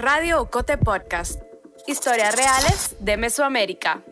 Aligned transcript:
Radio 0.00 0.40
Ocote 0.40 0.78
Podcast. 0.78 1.42
Historias 1.88 2.36
reales 2.36 2.94
de 3.00 3.16
Mesoamérica. 3.16 4.04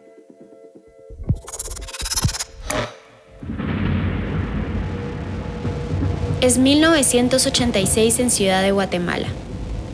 Es 6.41 6.59
1986 6.59 8.19
en 8.19 8.31
Ciudad 8.33 8.63
de 8.63 8.73
Guatemala, 8.73 9.29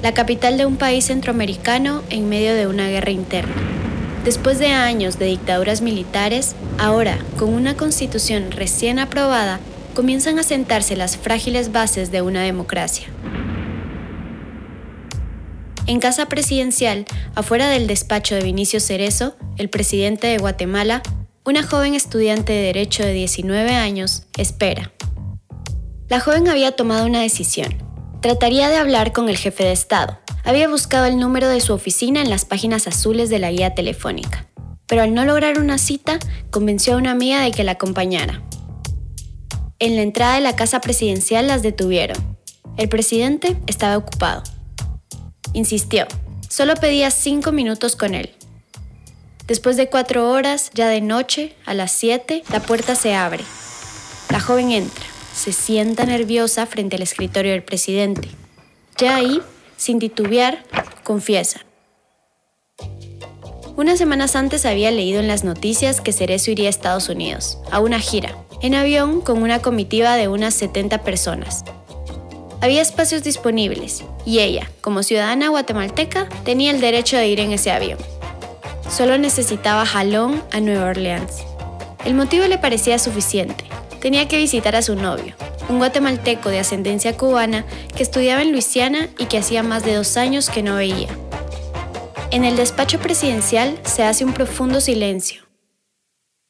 la 0.02 0.14
capital 0.14 0.57
de 0.57 0.64
un 0.64 0.77
país 0.77 1.05
centroamericano 1.05 2.02
en 2.09 2.27
medio 2.27 2.54
de 2.54 2.66
una 2.66 2.88
guerra 2.88 3.11
interna. 3.11 3.52
Después 4.24 4.59
de 4.59 4.68
años 4.68 5.18
de 5.18 5.27
dictaduras 5.27 5.82
militares, 5.82 6.54
ahora, 6.79 7.18
con 7.38 7.52
una 7.52 7.77
constitución 7.77 8.50
recién 8.50 8.98
aprobada, 8.98 9.61
comienzan 9.95 10.38
a 10.38 10.43
sentarse 10.43 10.96
las 10.96 11.18
frágiles 11.18 11.70
bases 11.70 12.11
de 12.11 12.22
una 12.22 12.40
democracia. 12.40 13.09
En 15.87 15.99
casa 15.99 16.27
presidencial, 16.27 17.07
afuera 17.35 17.68
del 17.68 17.89
despacho 17.89 18.36
de 18.36 18.43
Vinicio 18.43 18.79
Cerezo, 18.79 19.35
el 19.57 19.68
presidente 19.68 20.29
de 20.29 20.39
Guatemala, 20.39 21.03
una 21.45 21.64
joven 21.64 21.95
estudiante 21.95 22.53
de 22.53 22.63
Derecho 22.63 23.03
de 23.03 23.13
19 23.13 23.75
años 23.75 24.25
espera. 24.39 24.93
La 26.09 26.21
joven 26.21 26.49
había 26.49 26.73
tomado 26.73 27.04
una 27.04 27.21
decisión. 27.21 27.75
Trataría 28.21 28.68
de 28.68 28.76
hablar 28.76 29.13
con 29.13 29.29
el 29.29 29.37
jefe 29.37 29.64
de 29.64 29.73
Estado. 29.73 30.21
Había 30.45 30.68
buscado 30.68 31.07
el 31.07 31.18
número 31.18 31.49
de 31.49 31.61
su 31.61 31.73
oficina 31.73 32.23
en 32.23 32.31
las 32.31 32.45
páginas 32.45 32.87
azules 32.87 33.28
de 33.28 33.41
la 33.41 33.51
guía 33.51 33.75
telefónica. 33.75 34.47
Pero 34.87 35.03
al 35.03 35.14
no 35.14 35.25
lograr 35.25 35.59
una 35.59 35.78
cita, 35.78 36.20
convenció 36.51 36.95
a 36.95 36.98
una 36.98 37.11
amiga 37.11 37.41
de 37.41 37.51
que 37.51 37.64
la 37.64 37.73
acompañara. 37.73 38.41
En 39.81 39.97
la 39.97 40.03
entrada 40.03 40.37
de 40.37 40.42
la 40.42 40.55
casa 40.55 40.81
presidencial 40.81 41.48
las 41.48 41.62
detuvieron. 41.62 42.39
El 42.77 42.89
presidente 42.89 43.56
estaba 43.67 43.97
ocupado. 43.97 44.45
Insistió. 45.52 46.06
Solo 46.48 46.74
pedía 46.74 47.11
cinco 47.11 47.52
minutos 47.52 47.97
con 47.97 48.14
él. 48.14 48.31
Después 49.47 49.77
de 49.77 49.89
cuatro 49.89 50.31
horas, 50.31 50.70
ya 50.72 50.89
de 50.89 51.00
noche, 51.00 51.55
a 51.67 51.75
las 51.75 51.92
siete, 51.92 52.42
la 52.50 52.61
puerta 52.61 52.94
se 52.94 53.14
abre. 53.14 53.44
La 54.31 54.41
joven 54.41 54.70
entra, 54.70 55.05
se 55.34 55.53
sienta 55.53 56.06
nerviosa 56.06 56.64
frente 56.67 56.97
al 56.97 57.03
escritorio 57.03 57.53
del 57.53 57.62
presidente. 57.62 58.28
Ya 58.97 59.17
ahí, 59.17 59.42
sin 59.77 59.98
titubear, 59.98 60.64
confiesa. 61.03 61.61
Unas 63.77 63.98
semanas 63.98 64.37
antes 64.37 64.66
había 64.66 64.91
leído 64.91 65.20
en 65.20 65.28
las 65.28 65.44
noticias 65.44 66.00
que 66.00 66.12
Cerezo 66.12 66.50
iría 66.50 66.69
a 66.69 66.70
Estados 66.70 67.09
Unidos, 67.09 67.59
a 67.70 67.81
una 67.81 67.98
gira, 67.98 68.37
en 68.61 68.75
avión 68.75 69.22
con 69.22 69.42
una 69.42 69.61
comitiva 69.61 70.14
de 70.16 70.28
unas 70.28 70.55
70 70.55 70.98
personas, 71.03 71.64
había 72.63 72.81
espacios 72.81 73.25
disponibles 73.25 74.05
y 74.25 74.39
ella, 74.39 74.71
como 74.81 75.03
ciudadana 75.03 75.49
guatemalteca, 75.49 76.29
tenía 76.45 76.71
el 76.71 76.81
derecho 76.81 77.17
de 77.17 77.27
ir 77.27 77.41
en 77.41 77.51
ese 77.51 77.73
avión. 77.73 77.99
Solo 78.89 79.19
necesitaba 79.19 79.85
jalón 79.85 80.43
a 80.53 80.61
Nueva 80.61 80.91
Orleans. 80.91 81.43
El 82.05 82.15
motivo 82.15 82.47
le 82.47 82.59
parecía 82.59 83.01
suficiente. 83.01 83.65
Tenía 84.01 84.29
que 84.29 84.37
visitar 84.37 84.77
a 84.77 84.83
su 84.83 84.95
novio, 84.95 85.35
un 85.69 85.79
guatemalteco 85.79 86.51
de 86.51 86.61
ascendencia 86.61 87.17
cubana 87.17 87.67
que 87.97 88.05
estudiaba 88.05 88.43
en 88.43 88.53
Luisiana 88.53 89.09
y 89.19 89.27
que 89.27 89.39
hacía 89.39 89.65
más 89.65 89.85
de 89.85 89.95
dos 89.95 90.17
años 90.17 90.49
que 90.49 90.63
no 90.63 90.77
veía. 90.77 91.09
En 92.31 92.45
el 92.45 92.57
despacho 92.57 93.01
presidencial 93.01 93.77
se 93.85 94.05
hace 94.05 94.25
un 94.25 94.35
profundo 94.35 94.81
silencio. 94.81 95.43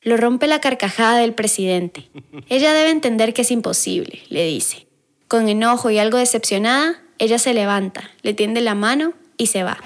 Lo 0.03 0.19
rompe 0.19 0.47
la 0.47 0.61
carcajada 0.61 1.19
del 1.19 1.33
presidente. 1.33 2.11
Ella 2.51 2.75
debe 2.75 2.91
entender 2.91 3.33
que 3.33 3.43
es 3.43 3.51
imposible, 3.51 4.21
le 4.29 4.45
dice. 4.45 4.92
Con 5.33 5.49
enojo 5.49 5.89
y 5.89 5.99
algo 5.99 6.19
decepcionada, 6.19 6.97
ella 7.19 7.39
se 7.39 7.55
levanta, 7.55 8.11
le 8.21 8.35
tiende 8.35 8.61
la 8.61 8.75
mano 8.75 9.15
y 9.39 9.47
se 9.47 9.63
va. 9.63 9.79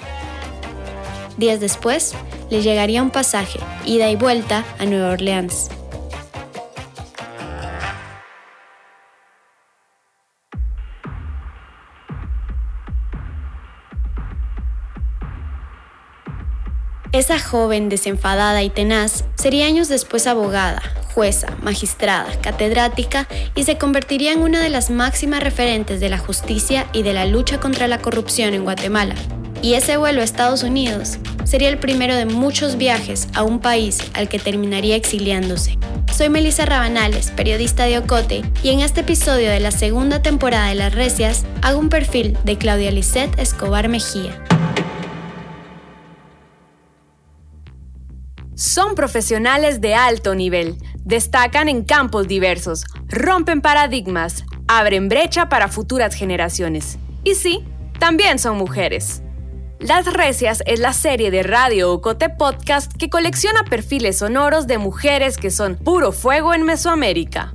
Días 1.36 1.60
después, 1.60 2.16
le 2.50 2.62
llegaría 2.62 3.00
un 3.00 3.10
pasaje, 3.10 3.60
ida 3.84 4.10
y 4.10 4.16
vuelta 4.16 4.64
a 4.80 4.86
Nueva 4.86 5.12
Orleans. 5.12 5.68
Esa 17.16 17.38
joven 17.38 17.88
desenfadada 17.88 18.62
y 18.62 18.68
tenaz 18.68 19.24
sería 19.36 19.64
años 19.64 19.88
después 19.88 20.26
abogada, 20.26 20.82
jueza, 21.14 21.46
magistrada, 21.62 22.28
catedrática 22.42 23.26
y 23.54 23.62
se 23.62 23.78
convertiría 23.78 24.32
en 24.32 24.42
una 24.42 24.60
de 24.60 24.68
las 24.68 24.90
máximas 24.90 25.42
referentes 25.42 25.98
de 25.98 26.10
la 26.10 26.18
justicia 26.18 26.86
y 26.92 27.04
de 27.04 27.14
la 27.14 27.24
lucha 27.24 27.58
contra 27.58 27.88
la 27.88 28.02
corrupción 28.02 28.52
en 28.52 28.64
Guatemala. 28.64 29.14
Y 29.62 29.72
ese 29.74 29.96
vuelo 29.96 30.20
a 30.20 30.24
Estados 30.24 30.62
Unidos 30.62 31.16
sería 31.44 31.70
el 31.70 31.78
primero 31.78 32.14
de 32.14 32.26
muchos 32.26 32.76
viajes 32.76 33.28
a 33.32 33.44
un 33.44 33.60
país 33.60 33.98
al 34.12 34.28
que 34.28 34.38
terminaría 34.38 34.94
exiliándose. 34.94 35.78
Soy 36.14 36.28
Melissa 36.28 36.66
Rabanales, 36.66 37.30
periodista 37.30 37.84
de 37.84 37.96
Ocote, 37.96 38.42
y 38.62 38.68
en 38.68 38.80
este 38.80 39.00
episodio 39.00 39.48
de 39.48 39.60
la 39.60 39.70
segunda 39.70 40.20
temporada 40.20 40.68
de 40.68 40.74
Las 40.74 40.94
Recias 40.94 41.46
hago 41.62 41.78
un 41.78 41.88
perfil 41.88 42.36
de 42.44 42.58
Claudia 42.58 42.90
Lisette 42.90 43.38
Escobar 43.38 43.88
Mejía. 43.88 44.38
Son 48.56 48.94
profesionales 48.94 49.82
de 49.82 49.94
alto 49.94 50.34
nivel, 50.34 50.78
destacan 51.04 51.68
en 51.68 51.84
campos 51.84 52.26
diversos, 52.26 52.86
rompen 53.06 53.60
paradigmas, 53.60 54.44
abren 54.66 55.10
brecha 55.10 55.50
para 55.50 55.68
futuras 55.68 56.14
generaciones. 56.14 56.96
Y 57.22 57.34
sí, 57.34 57.62
también 58.00 58.38
son 58.38 58.56
mujeres. 58.56 59.20
Las 59.78 60.10
Recias 60.10 60.62
es 60.64 60.80
la 60.80 60.94
serie 60.94 61.30
de 61.30 61.42
Radio 61.42 61.92
Ocote 61.92 62.30
Podcast 62.30 62.90
que 62.94 63.10
colecciona 63.10 63.62
perfiles 63.64 64.20
sonoros 64.20 64.66
de 64.66 64.78
mujeres 64.78 65.36
que 65.36 65.50
son 65.50 65.76
puro 65.76 66.10
fuego 66.10 66.54
en 66.54 66.62
Mesoamérica. 66.62 67.52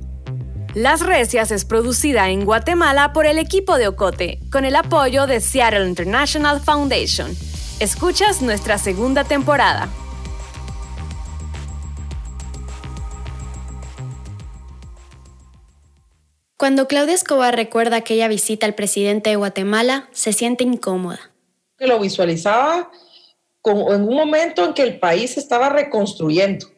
Las 0.72 1.00
Recias 1.00 1.50
es 1.50 1.64
producida 1.64 2.30
en 2.30 2.44
Guatemala 2.44 3.12
por 3.12 3.26
el 3.26 3.40
equipo 3.40 3.76
de 3.76 3.88
Ocote, 3.88 4.38
con 4.52 4.64
el 4.64 4.76
apoyo 4.76 5.26
de 5.26 5.40
Seattle 5.40 5.88
International 5.88 6.60
Foundation. 6.60 7.36
Escuchas 7.80 8.40
nuestra 8.40 8.78
segunda 8.78 9.24
temporada. 9.24 9.88
Cuando 16.62 16.86
Claudia 16.86 17.16
Escobar 17.16 17.56
recuerda 17.56 17.96
aquella 17.96 18.28
visita 18.28 18.66
al 18.66 18.76
presidente 18.76 19.30
de 19.30 19.34
Guatemala, 19.34 20.08
se 20.12 20.32
siente 20.32 20.62
incómoda. 20.62 21.32
Lo 21.80 21.98
visualizaba 21.98 22.88
como 23.60 23.92
en 23.92 24.04
un 24.04 24.14
momento 24.14 24.64
en 24.64 24.72
que 24.72 24.82
el 24.82 25.00
país 25.00 25.32
se 25.32 25.40
estaba 25.40 25.70
reconstruyendo, 25.70 26.68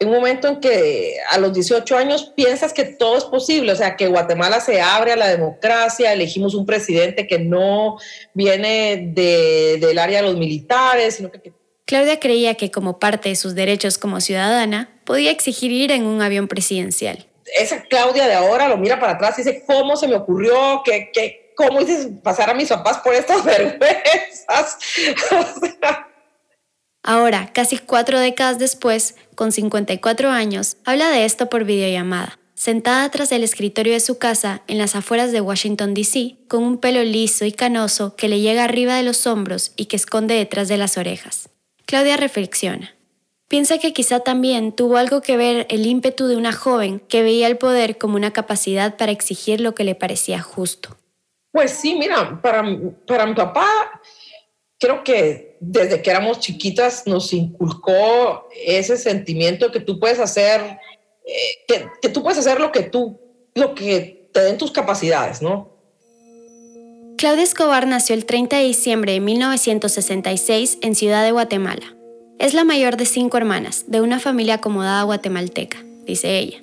en 0.00 0.08
un 0.08 0.14
momento 0.14 0.48
en 0.48 0.58
que 0.58 1.18
a 1.30 1.38
los 1.38 1.52
18 1.52 1.96
años 1.96 2.32
piensas 2.34 2.72
que 2.72 2.82
todo 2.82 3.16
es 3.16 3.22
posible, 3.22 3.70
o 3.70 3.76
sea, 3.76 3.94
que 3.94 4.08
Guatemala 4.08 4.58
se 4.58 4.80
abre 4.80 5.12
a 5.12 5.16
la 5.16 5.28
democracia, 5.28 6.12
elegimos 6.12 6.56
un 6.56 6.66
presidente 6.66 7.28
que 7.28 7.38
no 7.38 7.98
viene 8.34 9.12
del 9.14 9.98
área 10.00 10.20
de 10.20 10.26
los 10.26 10.36
militares, 10.36 11.14
sino 11.14 11.30
que... 11.30 11.52
Claudia 11.84 12.18
creía 12.18 12.56
que 12.56 12.72
como 12.72 12.98
parte 12.98 13.28
de 13.28 13.36
sus 13.36 13.54
derechos 13.54 13.98
como 13.98 14.20
ciudadana, 14.20 15.00
podía 15.04 15.30
exigir 15.30 15.70
ir 15.70 15.92
en 15.92 16.06
un 16.06 16.22
avión 16.22 16.48
presidencial 16.48 17.28
esa 17.58 17.82
Claudia 17.82 18.26
de 18.26 18.34
ahora 18.34 18.68
lo 18.68 18.76
mira 18.76 18.98
para 18.98 19.12
atrás 19.12 19.38
y 19.38 19.44
dice, 19.44 19.64
¿cómo 19.66 19.96
se 19.96 20.08
me 20.08 20.16
ocurrió? 20.16 20.82
¿Qué, 20.84 21.10
qué, 21.12 21.52
¿Cómo 21.56 21.80
hice 21.80 22.08
pasar 22.22 22.50
a 22.50 22.54
mis 22.54 22.68
papás 22.68 22.98
por 22.98 23.14
estas 23.14 23.44
vergüenzas? 23.44 24.78
Ahora, 27.02 27.50
casi 27.52 27.78
cuatro 27.78 28.20
décadas 28.20 28.58
después, 28.58 29.16
con 29.34 29.52
54 29.52 30.30
años, 30.30 30.76
habla 30.84 31.10
de 31.10 31.24
esto 31.24 31.50
por 31.50 31.64
videollamada, 31.64 32.38
sentada 32.54 33.08
tras 33.10 33.32
el 33.32 33.42
escritorio 33.42 33.92
de 33.92 34.00
su 34.00 34.18
casa 34.18 34.62
en 34.68 34.78
las 34.78 34.94
afueras 34.94 35.32
de 35.32 35.40
Washington, 35.40 35.94
D.C., 35.94 36.36
con 36.48 36.62
un 36.62 36.78
pelo 36.78 37.02
liso 37.02 37.44
y 37.44 37.52
canoso 37.52 38.14
que 38.14 38.28
le 38.28 38.40
llega 38.40 38.64
arriba 38.64 38.96
de 38.96 39.02
los 39.02 39.26
hombros 39.26 39.72
y 39.76 39.86
que 39.86 39.96
esconde 39.96 40.34
detrás 40.34 40.68
de 40.68 40.78
las 40.78 40.96
orejas. 40.96 41.48
Claudia 41.86 42.16
reflexiona. 42.16 42.94
Piensa 43.52 43.76
que 43.76 43.92
quizá 43.92 44.20
también 44.20 44.72
tuvo 44.72 44.96
algo 44.96 45.20
que 45.20 45.36
ver 45.36 45.66
el 45.68 45.84
ímpetu 45.84 46.26
de 46.26 46.36
una 46.36 46.54
joven 46.54 47.00
que 47.00 47.22
veía 47.22 47.46
el 47.48 47.58
poder 47.58 47.98
como 47.98 48.16
una 48.16 48.32
capacidad 48.32 48.96
para 48.96 49.12
exigir 49.12 49.60
lo 49.60 49.74
que 49.74 49.84
le 49.84 49.94
parecía 49.94 50.40
justo. 50.40 50.96
Pues 51.52 51.72
sí, 51.72 51.94
mira, 51.94 52.40
para, 52.40 52.64
para 53.06 53.26
mi 53.26 53.34
papá, 53.34 53.66
creo 54.80 55.04
que 55.04 55.58
desde 55.60 56.00
que 56.00 56.08
éramos 56.08 56.40
chiquitas 56.40 57.06
nos 57.06 57.34
inculcó 57.34 58.48
ese 58.64 58.96
sentimiento 58.96 59.70
que 59.70 59.80
tú 59.80 60.00
puedes 60.00 60.18
hacer, 60.18 60.78
eh, 61.26 61.64
que, 61.68 61.88
que 62.00 62.08
tú 62.08 62.22
puedes 62.22 62.38
hacer 62.38 62.58
lo 62.58 62.72
que 62.72 62.84
tú, 62.84 63.20
lo 63.54 63.74
que 63.74 64.30
te 64.32 64.40
den 64.40 64.56
tus 64.56 64.70
capacidades, 64.70 65.42
¿no? 65.42 65.68
Claudia 67.18 67.44
Escobar 67.44 67.86
nació 67.86 68.14
el 68.14 68.24
30 68.24 68.56
de 68.56 68.64
diciembre 68.64 69.12
de 69.12 69.20
1966 69.20 70.78
en 70.80 70.94
Ciudad 70.94 71.22
de 71.22 71.32
Guatemala. 71.32 71.98
Es 72.38 72.54
la 72.54 72.64
mayor 72.64 72.96
de 72.96 73.06
cinco 73.06 73.36
hermanas, 73.36 73.84
de 73.86 74.00
una 74.00 74.18
familia 74.18 74.54
acomodada 74.54 75.02
guatemalteca, 75.04 75.84
dice 76.04 76.38
ella. 76.38 76.62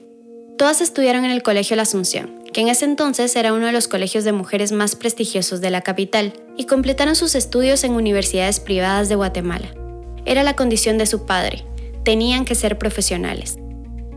Todas 0.58 0.82
estudiaron 0.82 1.24
en 1.24 1.32
el 1.32 1.44
Colegio 1.44 1.76
La 1.76 1.84
Asunción, 1.84 2.44
que 2.52 2.62
en 2.62 2.68
ese 2.68 2.86
entonces 2.86 3.36
era 3.36 3.54
uno 3.54 3.68
de 3.68 3.72
los 3.72 3.88
colegios 3.88 4.24
de 4.24 4.34
mujeres 4.34 4.72
más 4.72 4.96
prestigiosos 4.96 5.62
de 5.62 5.70
la 5.70 5.82
capital, 5.82 6.34
y 6.58 6.66
completaron 6.66 7.16
sus 7.16 7.36
estudios 7.36 7.84
en 7.84 7.94
universidades 7.94 8.60
privadas 8.60 9.08
de 9.08 9.16
Guatemala. 9.16 9.74
Era 10.26 10.44
la 10.44 10.56
condición 10.56 10.98
de 10.98 11.06
su 11.06 11.26
padre, 11.26 11.64
tenían 12.04 12.44
que 12.44 12.56
ser 12.56 12.78
profesionales. 12.78 13.58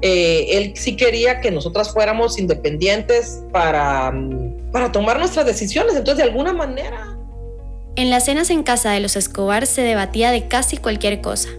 Eh, 0.01 0.47
él 0.51 0.73
sí 0.75 0.97
quería 0.97 1.41
que 1.41 1.53
nosotras 1.53 1.93
fuéramos 1.93 2.39
independientes 2.39 3.41
para, 3.53 4.11
mm, 4.11 4.73
para 4.73 4.91
tomar 4.91 5.19
nuestras 5.19 5.47
decisiones, 5.47 5.95
entonces 5.95 6.25
de 6.25 6.31
alguna 6.31 6.53
manera... 6.53 7.17
En 7.95 8.09
las 8.09 8.25
cenas 8.25 8.49
en 8.49 8.63
casa 8.63 8.91
de 8.93 9.01
los 9.01 9.17
Escobar 9.17 9.67
se 9.67 9.83
debatía 9.83 10.31
de 10.31 10.49
casi 10.49 10.79
cualquier 10.79 11.21
cosa. 11.21 11.51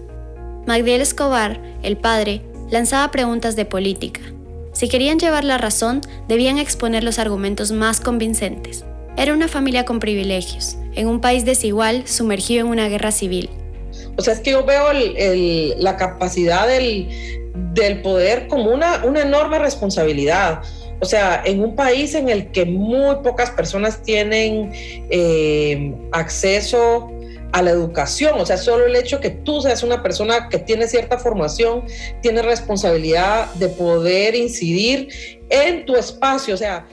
Magdiel 0.66 1.00
Escobar, 1.00 1.62
el 1.84 1.96
padre, 1.96 2.42
lanzaba 2.72 3.12
preguntas 3.12 3.56
de 3.56 3.66
política. 3.66 4.20
Si 4.72 4.90
querían 4.90 5.20
llevar 5.20 5.44
la 5.44 5.60
razón, 5.60 6.02
debían 6.28 6.58
exponer 6.58 7.04
los 7.04 7.20
argumentos 7.20 7.72
más 7.72 8.00
convincentes. 8.00 8.84
Era 9.16 9.32
una 9.32 9.48
familia 9.48 9.86
con 9.86 10.00
privilegios, 10.00 10.76
en 10.96 11.08
un 11.08 11.22
país 11.22 11.46
desigual 11.46 12.08
sumergido 12.08 12.62
en 12.62 12.72
una 12.72 12.90
guerra 12.90 13.12
civil. 13.12 13.52
O 14.18 14.24
sea, 14.24 14.34
es 14.34 14.40
que 14.40 14.52
yo 14.52 14.66
veo 14.66 14.88
la 15.78 15.98
capacidad 15.98 16.68
del, 16.68 18.02
poder 18.02 18.48
como 18.48 18.72
una 18.72 19.22
enorme 19.22 19.60
responsabilidad. 19.60 20.64
O 21.00 21.06
sea, 21.06 21.42
en 21.46 21.62
un 21.62 21.76
país 21.76 22.16
en 22.16 22.30
el 22.30 22.52
que 22.52 22.66
muy 22.66 23.16
pocas 23.24 23.52
personas 23.52 24.02
tienen 24.04 24.72
eh, 24.74 25.94
acceso 26.12 27.12
a 27.54 27.62
la 27.62 27.70
educación, 27.70 28.40
o 28.40 28.46
sea, 28.46 28.58
solo 28.58 28.88
el 28.88 28.96
hecho 28.96 29.20
que 29.20 29.30
tú 29.30 29.62
seas 29.62 29.84
una 29.84 30.02
persona 30.02 30.50
que 30.50 30.58
tiene 30.58 30.88
cierta 30.88 31.20
formación, 31.20 31.84
tiene 32.22 32.42
responsabilidad 32.42 33.54
de 33.54 33.70
poder 33.70 34.34
incidir 34.34 35.10
en 35.50 35.86
tu 35.86 35.96
espacio, 35.96 36.56
o 36.56 36.58
sea. 36.58 36.88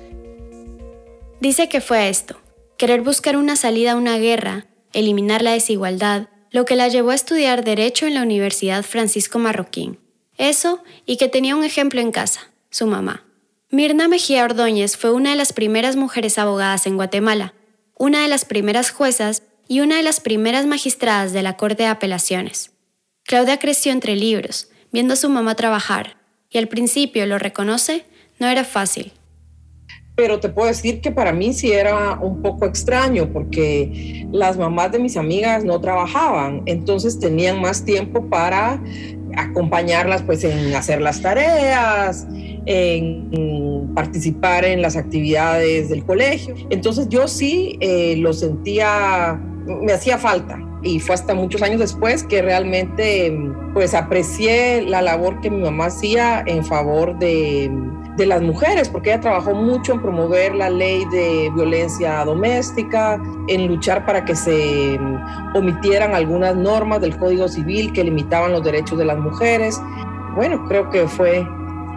Dice 1.41 1.70
que 1.70 1.81
fue 1.81 2.11
esto, 2.11 2.38
querer 2.76 3.00
buscar 3.00 3.38
una 3.38 3.56
salida 3.56 3.93
a 3.93 3.97
una 3.97 4.19
guerra, 4.19 4.67
eliminar 4.93 5.41
la 5.41 5.52
desigualdad, 5.52 6.29
lo 6.50 6.67
que 6.67 6.76
la 6.76 6.88
llevó 6.88 7.11
a 7.11 7.14
estudiar 7.14 7.64
Derecho 7.64 8.06
en 8.06 8.14
la 8.14 8.23
Universidad 8.23 8.82
Francisco 8.82 9.38
Marroquín. 9.38 9.99
Eso 10.37 10.82
y 11.06 11.17
que 11.17 11.29
tenía 11.29 11.56
un 11.56 11.64
ejemplo 11.64 12.02
en 12.02 12.12
casa, 12.12 12.50
su 12.70 12.87
mamá. 12.87 13.25
Mirna 13.73 14.09
Mejía 14.09 14.45
Ordóñez 14.45 14.97
fue 14.97 15.13
una 15.13 15.31
de 15.31 15.37
las 15.37 15.53
primeras 15.53 15.95
mujeres 15.95 16.39
abogadas 16.39 16.89
en 16.89 16.97
Guatemala, 16.97 17.55
una 17.97 18.23
de 18.23 18.29
las 18.29 18.45
primeras 18.45 18.91
juezas 18.91 19.45
y 19.69 19.79
una 19.79 19.99
de 19.99 20.03
las 20.03 20.19
primeras 20.19 20.67
magistradas 20.67 21.33
de 21.33 21.45
la 21.45 21.57
Corte 21.57 21.85
de 21.85 21.89
Apelaciones. 21.89 22.73
Claudia 23.23 23.61
creció 23.61 23.93
entre 23.93 24.17
libros, 24.17 24.71
viendo 24.91 25.15
a 25.15 25.17
su 25.17 25.29
mamá 25.29 25.55
trabajar, 25.55 26.17
y 26.51 26.59
al 26.59 26.67
principio, 26.67 27.27
lo 27.27 27.39
reconoce, 27.39 28.07
no 28.41 28.49
era 28.49 28.65
fácil. 28.65 29.13
Pero 30.17 30.41
te 30.41 30.49
puedo 30.49 30.67
decir 30.67 31.01
que 31.01 31.13
para 31.13 31.33
mí 31.33 31.53
sí 31.53 31.71
era 31.71 32.19
un 32.19 32.43
poco 32.43 32.67
extraño 32.67 33.33
porque 33.33 34.27
las 34.33 34.59
mamás 34.59 34.91
de 34.91 34.99
mis 34.99 35.17
amigas 35.17 35.63
no 35.63 35.81
trabajaban, 35.81 36.63
entonces 36.67 37.21
tenían 37.21 37.61
más 37.61 37.85
tiempo 37.85 38.29
para 38.29 38.83
acompañarlas 39.37 40.23
pues 40.23 40.43
en 40.43 40.75
hacer 40.75 41.01
las 41.01 41.23
tareas, 41.23 42.27
en 42.67 43.91
participar 43.95 44.65
en 44.65 44.83
las 44.83 44.97
actividades 44.97 45.89
del 45.89 46.05
colegio. 46.05 46.55
Entonces 46.71 47.09
yo 47.09 47.29
sí 47.29 47.79
eh, 47.81 48.17
lo 48.19 48.33
sentía, 48.33 49.41
me 49.67 49.93
hacía 49.93 50.19
falta 50.19 50.59
y 50.83 50.99
fue 50.99 51.15
hasta 51.15 51.35
muchos 51.35 51.62
años 51.62 51.81
después 51.81 52.23
que 52.25 52.41
realmente 52.41 53.37
pues 53.75 53.95
aprecié 53.95 54.83
la 54.83 55.03
labor 55.03 55.41
que 55.41 55.51
mi 55.51 55.62
mamá 55.62 55.87
hacía 55.87 56.43
en 56.47 56.65
favor 56.65 57.19
de 57.19 57.71
de 58.21 58.27
las 58.27 58.43
mujeres, 58.43 58.89
porque 58.89 59.11
ella 59.11 59.21
trabajó 59.21 59.55
mucho 59.55 59.95
en 59.95 60.03
promover 60.03 60.55
la 60.55 60.69
ley 60.69 61.05
de 61.11 61.51
violencia 61.55 62.23
doméstica, 62.25 63.21
en 63.49 63.67
luchar 63.67 64.05
para 64.05 64.25
que 64.25 64.37
se 64.37 65.01
omitieran 65.55 66.15
algunas 66.15 66.55
normas 66.55 67.01
del 67.01 67.17
Código 67.17 67.49
Civil 67.49 67.93
que 67.93 68.05
limitaban 68.05 68.53
los 68.53 68.62
derechos 68.62 68.99
de 68.99 69.07
las 69.07 69.19
mujeres. 69.19 69.81
Bueno, 70.35 70.65
creo 70.69 70.91
que 70.91 71.09
fue 71.09 71.47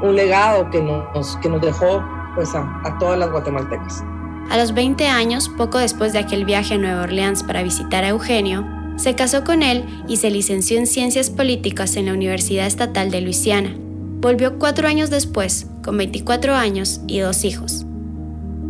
un 0.03 0.15
legado 0.15 0.69
que 0.69 0.81
nos, 0.81 1.37
que 1.37 1.49
nos 1.49 1.61
dejó 1.61 2.03
pues, 2.35 2.53
a, 2.53 2.81
a 2.83 2.97
todas 2.99 3.17
las 3.17 3.31
guatemaltecas. 3.31 4.03
A 4.51 4.57
los 4.57 4.73
20 4.73 5.07
años, 5.07 5.49
poco 5.49 5.79
después 5.79 6.13
de 6.13 6.19
aquel 6.19 6.45
viaje 6.45 6.75
a 6.75 6.77
Nueva 6.77 7.03
Orleans 7.03 7.43
para 7.43 7.63
visitar 7.63 8.03
a 8.03 8.09
Eugenio, 8.09 8.65
se 8.97 9.15
casó 9.15 9.43
con 9.43 9.63
él 9.63 9.85
y 10.07 10.17
se 10.17 10.29
licenció 10.29 10.77
en 10.77 10.85
Ciencias 10.85 11.29
Políticas 11.29 11.95
en 11.95 12.07
la 12.07 12.13
Universidad 12.13 12.67
Estatal 12.67 13.09
de 13.09 13.21
Luisiana. 13.21 13.73
Volvió 14.19 14.59
cuatro 14.59 14.87
años 14.87 15.09
después, 15.09 15.67
con 15.83 15.97
24 15.97 16.53
años 16.53 17.01
y 17.07 17.19
dos 17.19 17.45
hijos. 17.45 17.85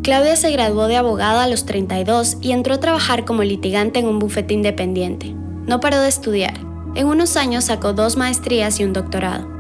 Claudia 0.04 0.36
se 0.36 0.52
graduó 0.52 0.88
de 0.88 0.98
abogada 0.98 1.44
a 1.44 1.48
los 1.48 1.66
32 1.66 2.38
y 2.42 2.52
entró 2.52 2.76
a 2.76 2.80
trabajar 2.80 3.26
como 3.26 3.44
litigante 3.44 4.00
en 4.00 4.08
un 4.08 4.20
bufete 4.20 4.54
independiente. 4.54 5.34
No 5.66 5.80
paró 5.80 6.00
de 6.00 6.10
estudiar. 6.10 6.54
En 6.96 7.08
unos 7.08 7.38
años 7.38 7.66
sacó 7.66 7.94
dos 7.94 8.18
maestrías 8.18 8.80
y 8.80 8.84
un 8.84 8.94
doctorado. 8.94 9.53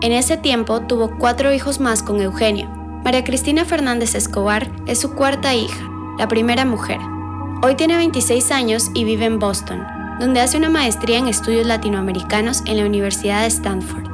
En 0.00 0.12
ese 0.12 0.36
tiempo 0.36 0.80
tuvo 0.82 1.16
cuatro 1.18 1.52
hijos 1.52 1.80
más 1.80 2.02
con 2.02 2.20
Eugenio. 2.20 2.68
María 3.04 3.24
Cristina 3.24 3.64
Fernández 3.64 4.14
Escobar 4.14 4.70
es 4.86 5.00
su 5.00 5.14
cuarta 5.14 5.54
hija, 5.54 5.88
la 6.18 6.28
primera 6.28 6.64
mujer. 6.64 6.98
Hoy 7.62 7.76
tiene 7.76 7.96
26 7.96 8.50
años 8.50 8.90
y 8.94 9.04
vive 9.04 9.24
en 9.24 9.38
Boston, 9.38 9.86
donde 10.20 10.40
hace 10.40 10.58
una 10.58 10.68
maestría 10.68 11.18
en 11.18 11.28
estudios 11.28 11.66
latinoamericanos 11.66 12.62
en 12.66 12.78
la 12.78 12.86
Universidad 12.86 13.42
de 13.42 13.46
Stanford. 13.48 14.04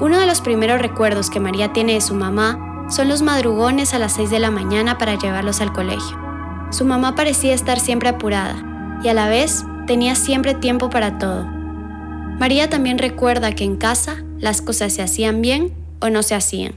Uno 0.00 0.18
de 0.18 0.26
los 0.26 0.40
primeros 0.40 0.80
recuerdos 0.80 1.30
que 1.30 1.40
María 1.40 1.72
tiene 1.72 1.94
de 1.94 2.00
su 2.00 2.14
mamá 2.14 2.86
son 2.88 3.08
los 3.08 3.22
madrugones 3.22 3.94
a 3.94 3.98
las 3.98 4.14
6 4.14 4.30
de 4.30 4.38
la 4.40 4.50
mañana 4.50 4.98
para 4.98 5.16
llevarlos 5.16 5.60
al 5.60 5.72
colegio. 5.72 6.18
Su 6.70 6.84
mamá 6.84 7.14
parecía 7.14 7.54
estar 7.54 7.80
siempre 7.80 8.08
apurada 8.08 9.00
y 9.02 9.08
a 9.08 9.14
la 9.14 9.28
vez 9.28 9.64
tenía 9.86 10.14
siempre 10.14 10.54
tiempo 10.54 10.90
para 10.90 11.18
todo. 11.18 11.44
María 12.38 12.68
también 12.68 12.98
recuerda 12.98 13.52
que 13.52 13.64
en 13.64 13.76
casa 13.76 14.24
las 14.42 14.60
cosas 14.60 14.92
se 14.92 15.02
hacían 15.02 15.40
bien 15.40 15.72
o 16.00 16.10
no 16.10 16.24
se 16.24 16.34
hacían. 16.34 16.74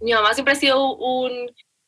Mi 0.00 0.12
mamá 0.12 0.32
siempre 0.32 0.54
ha 0.54 0.56
sido 0.56 0.96
un 0.96 1.30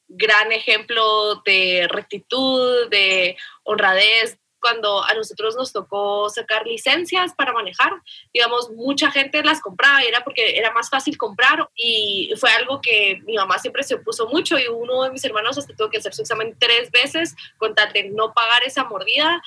gran 0.07 0.53
ejemplo 0.53 1.43
de 1.47 1.89
rectitud, 1.91 2.91
de 2.91 3.37
honradez, 3.65 4.39
cuando 4.61 5.03
a 5.03 5.15
nosotros 5.15 5.57
nos 5.57 5.73
tocó 5.73 6.29
sacar 6.29 6.67
licencias 6.67 7.35
para 7.35 7.55
manejar, 7.55 7.93
digamos, 8.35 8.71
mucha 8.73 9.11
gente 9.11 9.43
las 9.43 9.63
compraba, 9.63 10.03
era 10.03 10.23
porque 10.23 10.59
era 10.59 10.71
más 10.73 10.91
fácil 10.91 11.17
comprar 11.17 11.67
y 11.75 12.31
fue 12.37 12.51
algo 12.51 12.83
que 12.83 13.21
mi 13.25 13.37
mamá 13.37 13.59
siempre 13.59 13.83
se 13.83 13.95
opuso 13.95 14.29
mucho 14.29 14.59
y 14.59 14.67
uno 14.67 15.05
de 15.05 15.11
mis 15.11 15.25
hermanos 15.25 15.57
hasta 15.57 15.75
tuvo 15.75 15.89
que 15.89 15.97
hacer 15.97 16.13
su 16.13 16.21
examen 16.21 16.55
tres 16.59 16.91
veces 16.91 17.35
con 17.57 17.75
tal 17.75 17.91
de 17.95 18.11
no 18.11 18.35
pagar 18.35 18.63
esa 18.67 18.85
mordida. 18.85 19.41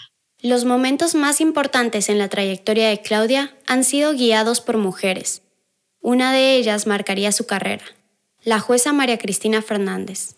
Los 0.44 0.66
momentos 0.66 1.16
más 1.16 1.40
importantes 1.40 2.10
en 2.10 2.18
la 2.18 2.28
trayectoria 2.28 2.90
de 2.90 3.00
Claudia 3.00 3.56
han 3.66 3.86
sido 3.86 4.12
guiados 4.12 4.60
por 4.60 4.76
mujeres. 4.76 5.42
Una 6.02 6.34
de 6.34 6.58
ellas 6.58 6.86
marcaría 6.86 7.32
su 7.32 7.46
carrera, 7.46 7.86
la 8.44 8.60
jueza 8.60 8.92
María 8.92 9.18
Cristina 9.18 9.62
Fernández. 9.62 10.36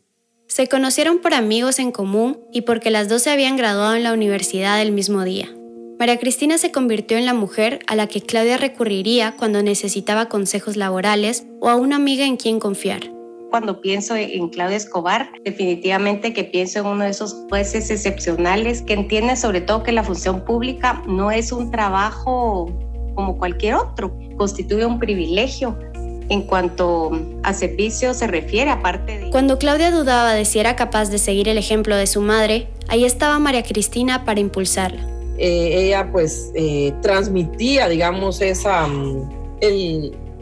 Se 0.48 0.68
conocieron 0.68 1.22
por 1.22 1.34
amigos 1.34 1.80
en 1.80 1.92
común 1.92 2.40
y 2.54 2.62
porque 2.62 2.92
las 2.92 3.10
dos 3.10 3.24
se 3.24 3.32
habían 3.32 3.58
graduado 3.58 3.96
en 3.96 4.04
la 4.04 4.14
universidad 4.14 4.80
el 4.80 4.92
mismo 4.92 5.24
día. 5.24 5.50
María 5.98 6.20
Cristina 6.20 6.60
se 6.60 6.72
convirtió 6.72 7.18
en 7.18 7.26
la 7.26 7.34
mujer 7.34 7.80
a 7.88 7.96
la 7.96 8.06
que 8.06 8.22
Claudia 8.22 8.58
recurriría 8.58 9.36
cuando 9.36 9.64
necesitaba 9.64 10.30
consejos 10.30 10.76
laborales 10.76 11.48
o 11.62 11.70
a 11.70 11.78
una 11.78 11.96
amiga 11.96 12.28
en 12.28 12.38
quien 12.38 12.60
confiar. 12.60 13.15
Cuando 13.56 13.80
pienso 13.80 14.18
en 14.18 14.50
Claudia 14.50 14.76
Escobar, 14.76 15.30
definitivamente 15.46 16.34
que 16.34 16.44
pienso 16.44 16.80
en 16.80 16.88
uno 16.88 17.06
de 17.06 17.12
esos 17.12 17.46
jueces 17.48 17.90
excepcionales 17.90 18.82
que 18.82 18.92
entiende 18.92 19.38
sobre 19.38 19.62
todo 19.62 19.82
que 19.82 19.94
la 19.94 20.04
función 20.04 20.44
pública 20.44 21.02
no 21.08 21.32
es 21.32 21.54
un 21.54 21.72
trabajo 21.72 22.70
como 23.14 23.38
cualquier 23.38 23.76
otro, 23.76 24.14
constituye 24.36 24.86
un 24.86 25.00
privilegio 25.00 25.80
en 26.28 26.42
cuanto 26.42 27.12
a 27.44 27.54
servicio 27.54 28.14
se 28.14 28.28
refiere, 28.28 28.72
aparte 28.72 29.20
de... 29.20 29.30
Cuando 29.30 29.58
Claudia 29.58 29.90
dudaba 29.90 30.34
de 30.34 30.44
si 30.44 30.60
era 30.60 30.76
capaz 30.76 31.10
de 31.10 31.18
seguir 31.18 31.48
el 31.48 31.58
ejemplo 31.58 31.96
de 31.96 32.08
su 32.08 32.20
madre, 32.20 32.68
ahí 32.90 33.06
estaba 33.06 33.40
María 33.40 33.64
Cristina 33.64 34.26
para 34.26 34.42
impulsarla. 34.42 35.02
Eh, 35.38 35.86
ella 35.86 36.12
pues 36.12 36.52
eh, 36.56 36.94
transmitía, 37.02 37.88
digamos, 37.88 38.42
esa, 38.42 38.86
mm, 38.86 39.30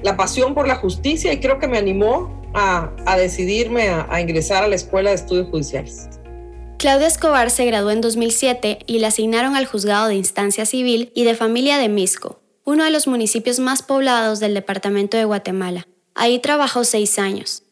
la 0.01 0.17
pasión 0.17 0.55
por 0.55 0.67
la 0.67 0.77
justicia 0.77 1.31
y 1.31 1.39
creo 1.39 1.59
que 1.59 1.67
me 1.67 1.77
animó 1.77 2.41
a, 2.53 3.15
decidirme 3.17 3.89
a, 3.89 4.21
ingresar 4.21 4.63
a 4.63 4.67
la 4.67 4.75
Escuela 4.75 5.09
de 5.09 5.15
Estudios 5.15 5.49
Judiciales. 5.49 6.09
Claudia 6.77 7.07
Escobar 7.07 7.49
se 7.49 7.65
graduó 7.65 7.91
en 7.91 8.01
2007 8.01 8.79
y 8.85 8.99
la 8.99 9.07
asignaron 9.07 9.55
al 9.55 9.65
Juzgado 9.65 10.07
de 10.07 10.15
Instancia 10.15 10.65
Civil 10.65 11.11
y 11.15 11.23
de 11.23 11.35
Familia 11.35 11.77
de 11.77 11.89
Misco, 11.89 12.41
uno 12.65 12.83
de 12.83 12.91
los 12.91 13.07
municipios 13.07 13.59
más 13.59 13.81
poblados 13.81 14.39
del 14.39 14.53
departamento 14.53 15.15
de 15.17 15.25
Guatemala. 15.25 15.87
Ahí 16.15 16.39
trabajó 16.39 16.83
seis 16.83 17.17
años. 17.19 17.63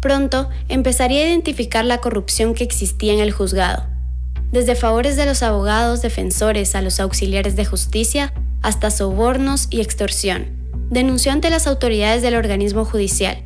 Pronto 0.00 0.48
empezaría 0.68 1.22
a 1.24 1.28
identificar 1.28 1.84
la 1.84 2.00
corrupción 2.00 2.54
que 2.54 2.62
existía 2.62 3.12
en 3.12 3.18
el 3.18 3.32
juzgado, 3.32 3.84
desde 4.52 4.76
favores 4.76 5.16
de 5.16 5.26
los 5.26 5.42
abogados 5.42 6.00
defensores 6.00 6.74
a 6.76 6.82
los 6.82 7.00
auxiliares 7.00 7.56
de 7.56 7.64
justicia 7.64 8.32
hasta 8.62 8.90
sobornos 8.90 9.66
y 9.70 9.80
extorsión. 9.80 10.57
Denunció 10.90 11.32
ante 11.32 11.50
las 11.50 11.66
autoridades 11.66 12.22
del 12.22 12.34
organismo 12.34 12.84
judicial 12.84 13.44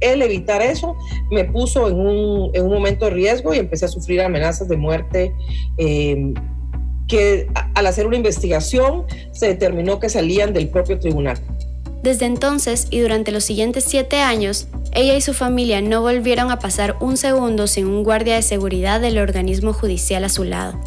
el 0.00 0.22
evitar 0.22 0.62
eso 0.62 0.96
me 1.28 1.44
puso 1.44 1.88
en 1.88 1.98
un, 1.98 2.50
en 2.54 2.64
un 2.64 2.72
momento 2.72 3.06
de 3.06 3.10
riesgo 3.10 3.52
y 3.52 3.58
empecé 3.58 3.86
a 3.86 3.88
sufrir 3.88 4.20
amenazas 4.20 4.68
de 4.68 4.76
muerte. 4.76 5.34
Eh, 5.76 6.34
que 7.08 7.48
al 7.74 7.86
hacer 7.86 8.06
una 8.06 8.16
investigación 8.16 9.04
se 9.32 9.48
determinó 9.48 9.98
que 9.98 10.10
salían 10.10 10.52
del 10.52 10.68
propio 10.68 10.98
tribunal. 10.98 11.38
Desde 12.02 12.26
entonces 12.26 12.86
y 12.90 13.00
durante 13.00 13.32
los 13.32 13.44
siguientes 13.44 13.84
siete 13.84 14.20
años, 14.20 14.68
ella 14.92 15.16
y 15.16 15.20
su 15.20 15.32
familia 15.32 15.80
no 15.80 16.02
volvieron 16.02 16.50
a 16.50 16.58
pasar 16.58 16.96
un 17.00 17.16
segundo 17.16 17.66
sin 17.66 17.86
un 17.86 18.04
guardia 18.04 18.36
de 18.36 18.42
seguridad 18.42 19.00
del 19.00 19.18
organismo 19.18 19.72
judicial 19.72 20.22
a 20.22 20.28
su 20.28 20.44
lado. 20.44 20.78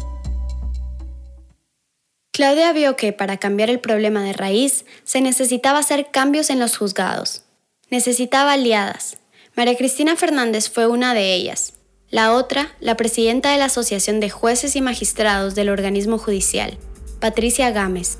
Claudia 2.34 2.72
vio 2.72 2.96
que 2.96 3.12
para 3.12 3.36
cambiar 3.36 3.68
el 3.68 3.78
problema 3.78 4.22
de 4.22 4.32
raíz 4.32 4.86
se 5.04 5.20
necesitaba 5.20 5.78
hacer 5.78 6.06
cambios 6.10 6.48
en 6.48 6.58
los 6.58 6.78
juzgados. 6.78 7.44
Necesitaba 7.90 8.54
aliadas. 8.54 9.18
María 9.54 9.76
Cristina 9.76 10.16
Fernández 10.16 10.70
fue 10.70 10.86
una 10.86 11.12
de 11.12 11.34
ellas. 11.34 11.74
La 12.08 12.32
otra, 12.32 12.68
la 12.80 12.96
presidenta 12.96 13.50
de 13.52 13.58
la 13.58 13.66
Asociación 13.66 14.18
de 14.18 14.30
Jueces 14.30 14.76
y 14.76 14.80
Magistrados 14.80 15.54
del 15.54 15.68
organismo 15.68 16.16
judicial, 16.16 16.78
Patricia 17.20 17.70
Gámez. 17.70 18.16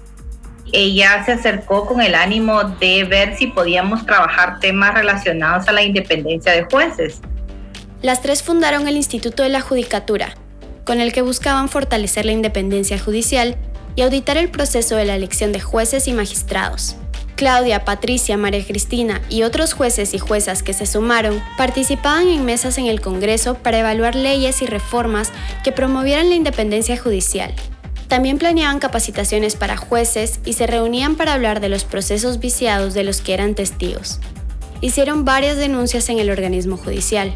Ella 0.74 1.24
se 1.24 1.32
acercó 1.32 1.86
con 1.86 2.02
el 2.02 2.14
ánimo 2.14 2.64
de 2.64 3.04
ver 3.04 3.38
si 3.38 3.46
podíamos 3.46 4.04
trabajar 4.04 4.60
temas 4.60 4.92
relacionados 4.92 5.68
a 5.68 5.72
la 5.72 5.84
independencia 5.84 6.52
de 6.52 6.64
jueces. 6.64 7.22
Las 8.02 8.20
tres 8.20 8.42
fundaron 8.42 8.86
el 8.88 8.96
Instituto 8.96 9.42
de 9.42 9.48
la 9.48 9.62
Judicatura, 9.62 10.34
con 10.84 11.00
el 11.00 11.14
que 11.14 11.22
buscaban 11.22 11.70
fortalecer 11.70 12.26
la 12.26 12.32
independencia 12.32 12.98
judicial 12.98 13.56
y 13.96 14.02
auditar 14.02 14.36
el 14.36 14.50
proceso 14.50 14.96
de 14.96 15.04
la 15.04 15.16
elección 15.16 15.52
de 15.52 15.60
jueces 15.60 16.08
y 16.08 16.12
magistrados. 16.12 16.96
Claudia, 17.36 17.84
Patricia, 17.84 18.36
María 18.36 18.64
Cristina 18.64 19.20
y 19.28 19.42
otros 19.42 19.72
jueces 19.72 20.14
y 20.14 20.18
juezas 20.18 20.62
que 20.62 20.72
se 20.72 20.86
sumaron 20.86 21.42
participaban 21.56 22.28
en 22.28 22.44
mesas 22.44 22.78
en 22.78 22.86
el 22.86 23.00
Congreso 23.00 23.54
para 23.54 23.80
evaluar 23.80 24.14
leyes 24.14 24.62
y 24.62 24.66
reformas 24.66 25.32
que 25.64 25.72
promovieran 25.72 26.28
la 26.28 26.36
independencia 26.36 26.96
judicial. 26.96 27.52
También 28.06 28.38
planeaban 28.38 28.78
capacitaciones 28.78 29.56
para 29.56 29.76
jueces 29.76 30.38
y 30.44 30.52
se 30.52 30.66
reunían 30.66 31.16
para 31.16 31.32
hablar 31.32 31.60
de 31.60 31.68
los 31.68 31.84
procesos 31.84 32.38
viciados 32.38 32.94
de 32.94 33.04
los 33.04 33.22
que 33.22 33.34
eran 33.34 33.54
testigos. 33.54 34.20
Hicieron 34.82 35.24
varias 35.24 35.56
denuncias 35.56 36.08
en 36.10 36.18
el 36.18 36.28
organismo 36.28 36.76
judicial, 36.76 37.32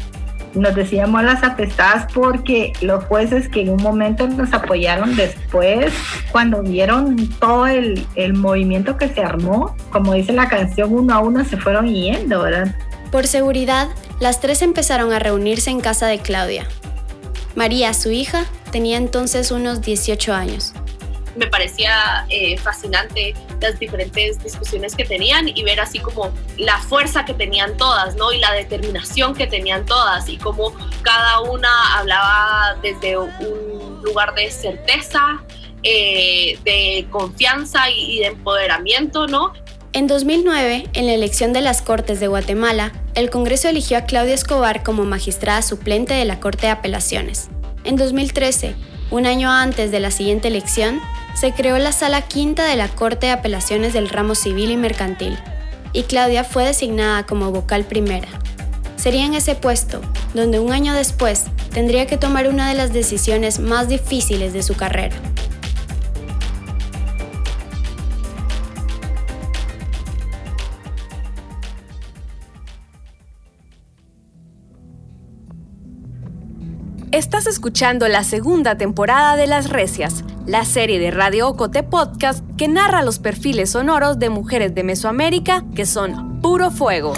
nos 0.53 0.75
decíamos 0.75 1.23
las 1.23 1.43
atestadas 1.43 2.11
porque 2.13 2.73
los 2.81 3.03
jueces 3.05 3.49
que 3.49 3.61
en 3.61 3.69
un 3.69 3.83
momento 3.83 4.27
nos 4.27 4.53
apoyaron 4.53 5.15
después, 5.15 5.93
cuando 6.31 6.61
vieron 6.63 7.29
todo 7.39 7.67
el, 7.67 8.05
el 8.15 8.33
movimiento 8.33 8.97
que 8.97 9.09
se 9.09 9.21
armó, 9.21 9.75
como 9.91 10.13
dice 10.13 10.33
la 10.33 10.47
canción, 10.49 10.93
uno 10.93 11.13
a 11.13 11.19
uno 11.19 11.45
se 11.45 11.57
fueron 11.57 11.87
yendo, 11.87 12.41
¿verdad? 12.41 12.75
Por 13.11 13.27
seguridad, 13.27 13.89
las 14.19 14.41
tres 14.41 14.61
empezaron 14.61 15.13
a 15.13 15.19
reunirse 15.19 15.69
en 15.69 15.79
casa 15.79 16.07
de 16.07 16.19
Claudia. 16.19 16.67
María, 17.55 17.93
su 17.93 18.11
hija, 18.11 18.45
tenía 18.71 18.97
entonces 18.97 19.51
unos 19.51 19.81
18 19.81 20.33
años 20.33 20.73
me 21.37 21.47
parecía 21.47 22.25
eh, 22.29 22.57
fascinante 22.57 23.33
las 23.61 23.79
diferentes 23.79 24.43
discusiones 24.43 24.95
que 24.95 25.05
tenían 25.05 25.47
y 25.47 25.63
ver 25.63 25.79
así 25.79 25.99
como 25.99 26.31
la 26.57 26.79
fuerza 26.79 27.25
que 27.25 27.33
tenían 27.33 27.77
todas, 27.77 28.15
¿no? 28.15 28.33
Y 28.33 28.39
la 28.39 28.51
determinación 28.53 29.35
que 29.35 29.47
tenían 29.47 29.85
todas 29.85 30.27
y 30.27 30.37
cómo 30.37 30.73
cada 31.03 31.41
una 31.41 31.97
hablaba 31.97 32.77
desde 32.81 33.17
un 33.17 34.01
lugar 34.03 34.33
de 34.35 34.51
certeza, 34.51 35.43
eh, 35.83 36.59
de 36.63 37.07
confianza 37.11 37.89
y, 37.89 38.17
y 38.17 38.19
de 38.19 38.27
empoderamiento, 38.27 39.27
¿no? 39.27 39.53
En 39.93 40.07
2009, 40.07 40.89
en 40.93 41.07
la 41.07 41.13
elección 41.13 41.53
de 41.53 41.61
las 41.61 41.81
Cortes 41.81 42.19
de 42.19 42.27
Guatemala, 42.27 42.91
el 43.15 43.29
Congreso 43.29 43.69
eligió 43.69 43.97
a 43.97 44.01
Claudia 44.01 44.35
Escobar 44.35 44.83
como 44.83 45.05
magistrada 45.05 45.61
suplente 45.61 46.13
de 46.13 46.25
la 46.25 46.39
Corte 46.39 46.67
de 46.67 46.71
Apelaciones. 46.71 47.49
En 47.83 47.95
2013, 47.95 48.75
un 49.09 49.25
año 49.25 49.49
antes 49.49 49.91
de 49.91 49.99
la 49.99 50.11
siguiente 50.11 50.49
elección, 50.49 50.99
se 51.39 51.53
creó 51.53 51.77
la 51.77 51.91
Sala 51.91 52.23
Quinta 52.23 52.65
de 52.65 52.75
la 52.75 52.87
Corte 52.87 53.27
de 53.27 53.31
Apelaciones 53.31 53.93
del 53.93 54.09
Ramo 54.09 54.33
Civil 54.33 54.71
y 54.71 54.77
Mercantil, 54.77 55.37
y 55.93 56.03
Claudia 56.03 56.43
fue 56.43 56.65
designada 56.65 57.27
como 57.27 57.51
vocal 57.51 57.83
primera. 57.83 58.27
Sería 58.95 59.23
en 59.23 59.35
ese 59.35 59.53
puesto 59.53 60.01
donde 60.33 60.59
un 60.59 60.71
año 60.71 60.93
después 60.93 61.45
tendría 61.71 62.07
que 62.07 62.17
tomar 62.17 62.47
una 62.47 62.67
de 62.67 62.73
las 62.73 62.91
decisiones 62.91 63.59
más 63.59 63.87
difíciles 63.87 64.51
de 64.51 64.63
su 64.63 64.75
carrera. 64.75 65.15
Estás 77.11 77.45
escuchando 77.45 78.07
la 78.07 78.23
segunda 78.23 78.75
temporada 78.75 79.35
de 79.35 79.45
Las 79.45 79.69
Recias, 79.69 80.23
la 80.47 80.63
serie 80.63 80.97
de 80.97 81.11
Radio 81.11 81.49
Ocote 81.49 81.83
Podcast 81.83 82.43
que 82.57 82.69
narra 82.69 83.03
los 83.03 83.19
perfiles 83.19 83.71
sonoros 83.71 84.17
de 84.17 84.29
mujeres 84.29 84.73
de 84.73 84.83
Mesoamérica 84.83 85.65
que 85.75 85.85
son 85.85 86.39
puro 86.41 86.71
fuego. 86.71 87.13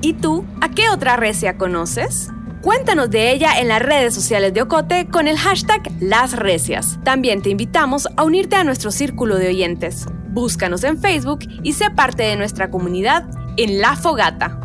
¿Y 0.00 0.14
tú, 0.14 0.44
a 0.62 0.70
qué 0.70 0.88
otra 0.88 1.16
recia 1.16 1.58
conoces? 1.58 2.30
Cuéntanos 2.62 3.10
de 3.10 3.32
ella 3.32 3.60
en 3.60 3.68
las 3.68 3.82
redes 3.82 4.14
sociales 4.14 4.54
de 4.54 4.62
Ocote 4.62 5.06
con 5.08 5.28
el 5.28 5.36
hashtag 5.36 5.82
Las 6.00 6.34
Recias. 6.36 6.98
También 7.04 7.42
te 7.42 7.50
invitamos 7.50 8.08
a 8.16 8.24
unirte 8.24 8.56
a 8.56 8.64
nuestro 8.64 8.90
círculo 8.90 9.36
de 9.36 9.48
oyentes. 9.48 10.06
Búscanos 10.30 10.82
en 10.84 10.98
Facebook 10.98 11.40
y 11.62 11.74
sé 11.74 11.90
parte 11.90 12.22
de 12.22 12.36
nuestra 12.36 12.70
comunidad 12.70 13.28
en 13.58 13.80
La 13.80 13.94
Fogata. 13.94 14.61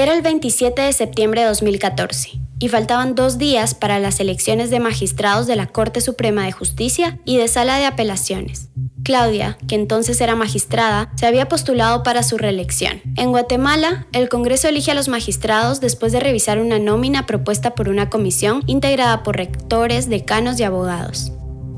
Era 0.00 0.14
el 0.14 0.22
27 0.22 0.80
de 0.80 0.94
septiembre 0.94 1.42
de 1.42 1.48
2014 1.48 2.40
y 2.58 2.68
faltaban 2.68 3.14
dos 3.14 3.36
días 3.36 3.74
para 3.74 3.98
las 3.98 4.18
elecciones 4.18 4.70
de 4.70 4.80
magistrados 4.80 5.46
de 5.46 5.56
la 5.56 5.66
Corte 5.66 6.00
Suprema 6.00 6.46
de 6.46 6.52
Justicia 6.52 7.18
y 7.26 7.36
de 7.36 7.48
Sala 7.48 7.76
de 7.76 7.84
Apelaciones. 7.84 8.70
Claudia, 9.04 9.58
que 9.68 9.74
entonces 9.74 10.18
era 10.22 10.36
magistrada, 10.36 11.12
se 11.16 11.26
había 11.26 11.48
postulado 11.50 12.02
para 12.02 12.22
su 12.22 12.38
reelección. 12.38 13.02
En 13.14 13.28
Guatemala, 13.28 14.06
el 14.12 14.30
Congreso 14.30 14.68
elige 14.68 14.90
a 14.90 14.94
los 14.94 15.08
magistrados 15.08 15.82
después 15.82 16.12
de 16.12 16.20
revisar 16.20 16.60
una 16.60 16.78
nómina 16.78 17.26
propuesta 17.26 17.74
por 17.74 17.90
una 17.90 18.08
comisión 18.08 18.62
integrada 18.66 19.22
por 19.22 19.36
rectores, 19.36 20.08
decanos 20.08 20.58
y 20.58 20.62
abogados. 20.62 21.30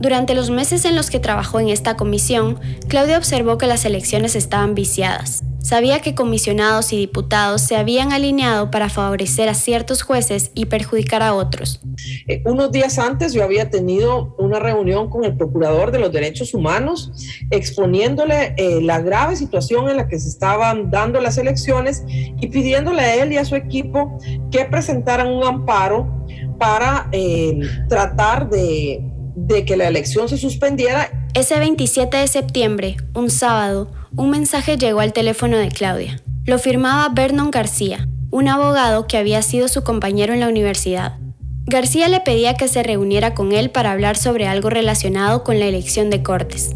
Durante 0.03 0.35
los 0.35 0.51
meses 0.51 0.85
en 0.85 0.97
los 0.97 1.11
que 1.11 1.21
trabajó 1.21 1.61
en 1.61 1.69
esta 1.69 1.97
comisión, 1.97 2.59
Claudia 2.89 3.17
observó 3.17 3.57
que 3.57 3.69
las 3.69 3.85
elecciones 3.85 4.35
estaban 4.35 4.75
viciadas. 4.75 5.45
Sabía 5.61 6.01
que 6.01 6.17
comisionados 6.17 6.93
y 6.93 6.97
diputados 6.97 7.63
se 7.63 7.77
habían 7.77 8.13
alineado 8.13 8.69
para 8.73 8.89
favorecer 8.89 9.49
a 9.49 9.55
ciertos 9.55 10.03
jueces 10.03 10.51
y 10.57 10.65
perjudicar 10.65 11.23
a 11.23 11.35
otros. 11.35 11.81
Eh, 12.27 12.43
unos 12.47 12.73
días 12.73 12.99
antes 12.99 13.33
yo 13.33 13.45
había 13.45 13.71
tenido 13.71 14.35
una 14.41 14.59
reunión 14.59 15.09
con 15.09 15.23
el 15.23 15.37
Procurador 15.37 15.93
de 15.93 16.01
los 16.01 16.11
Derechos 16.11 16.53
Humanos 16.53 17.13
exponiéndole 17.53 18.57
eh, 18.57 18.83
la 18.83 19.01
grave 19.01 19.37
situación 19.37 19.89
en 19.89 19.99
la 19.99 20.09
que 20.09 20.19
se 20.19 20.31
estaban 20.31 20.91
dando 20.91 21.21
las 21.21 21.39
elecciones 21.39 22.03
y 22.09 22.49
pidiéndole 22.49 23.03
a 23.03 23.23
él 23.23 23.33
y 23.33 23.37
a 23.37 23.45
su 23.45 23.55
equipo 23.55 24.19
que 24.51 24.65
presentaran 24.65 25.29
un 25.29 25.45
amparo 25.45 26.27
para 26.59 27.09
eh, 27.13 27.61
tratar 27.89 28.51
de 28.51 29.12
de 29.35 29.65
que 29.65 29.77
la 29.77 29.89
elección 29.89 30.29
se 30.29 30.37
suspendiera. 30.39 31.29
Ese 31.35 31.59
27 31.59 32.17
de 32.17 32.27
septiembre, 32.27 32.97
un 33.15 33.31
sábado, 33.31 33.91
un 34.17 34.31
mensaje 34.31 34.77
llegó 34.77 35.01
al 35.01 35.13
teléfono 35.13 35.57
de 35.57 35.69
Claudia. 35.69 36.21
Lo 36.45 36.59
firmaba 36.59 37.09
Vernon 37.15 37.51
García, 37.51 38.09
un 38.31 38.49
abogado 38.49 39.07
que 39.07 39.17
había 39.17 39.43
sido 39.43 39.69
su 39.69 39.85
compañero 39.85 40.35
en 40.35 40.41
la 40.41 40.49
universidad. 40.49 41.19
García 41.67 42.09
le 42.09 42.21
pedía 42.21 42.55
que 42.55 42.69
se 42.69 42.83
reuniera 42.83 43.35
con 43.35 43.53
él 43.53 43.71
para 43.71 43.93
hablar 43.93 44.17
sobre 44.17 44.49
algo 44.49 44.69
relacionado 44.69 45.45
con 45.45 45.61
la 45.61 45.67
elección 45.67 46.11
de 46.11 46.23
Cortes. 46.23 46.75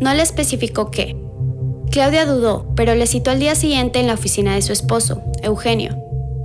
No 0.00 0.14
le 0.14 0.22
especificó 0.22 0.90
qué. 0.90 1.16
Claudia 1.90 2.24
dudó, 2.24 2.72
pero 2.74 2.94
le 2.94 3.06
citó 3.06 3.30
al 3.30 3.38
día 3.38 3.54
siguiente 3.54 4.00
en 4.00 4.06
la 4.06 4.14
oficina 4.14 4.54
de 4.54 4.62
su 4.62 4.72
esposo, 4.72 5.22
Eugenio. 5.42 5.98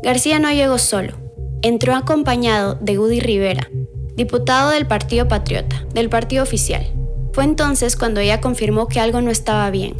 García 0.04 0.40
no 0.40 0.52
llegó 0.52 0.78
solo. 0.78 1.14
Entró 1.62 1.96
acompañado 1.96 2.76
de 2.76 3.00
Udi 3.00 3.20
Rivera, 3.20 3.70
diputado 4.18 4.72
del 4.72 4.86
Partido 4.86 5.30
Patriota, 5.30 5.86
del 5.94 6.10
partido 6.10 6.44
oficial. 6.44 6.86
Fue 7.32 7.46
entonces 7.46 7.96
cuando 7.96 8.20
ella 8.20 8.42
confirmó 8.42 8.88
que 8.88 9.00
algo 9.00 9.22
no 9.22 9.32
estaba 9.32 9.70
bien, 9.70 9.96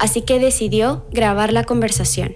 así 0.00 0.22
que 0.22 0.40
decidió 0.40 1.04
grabar 1.12 1.52
la 1.52 1.62
conversación. 1.62 2.34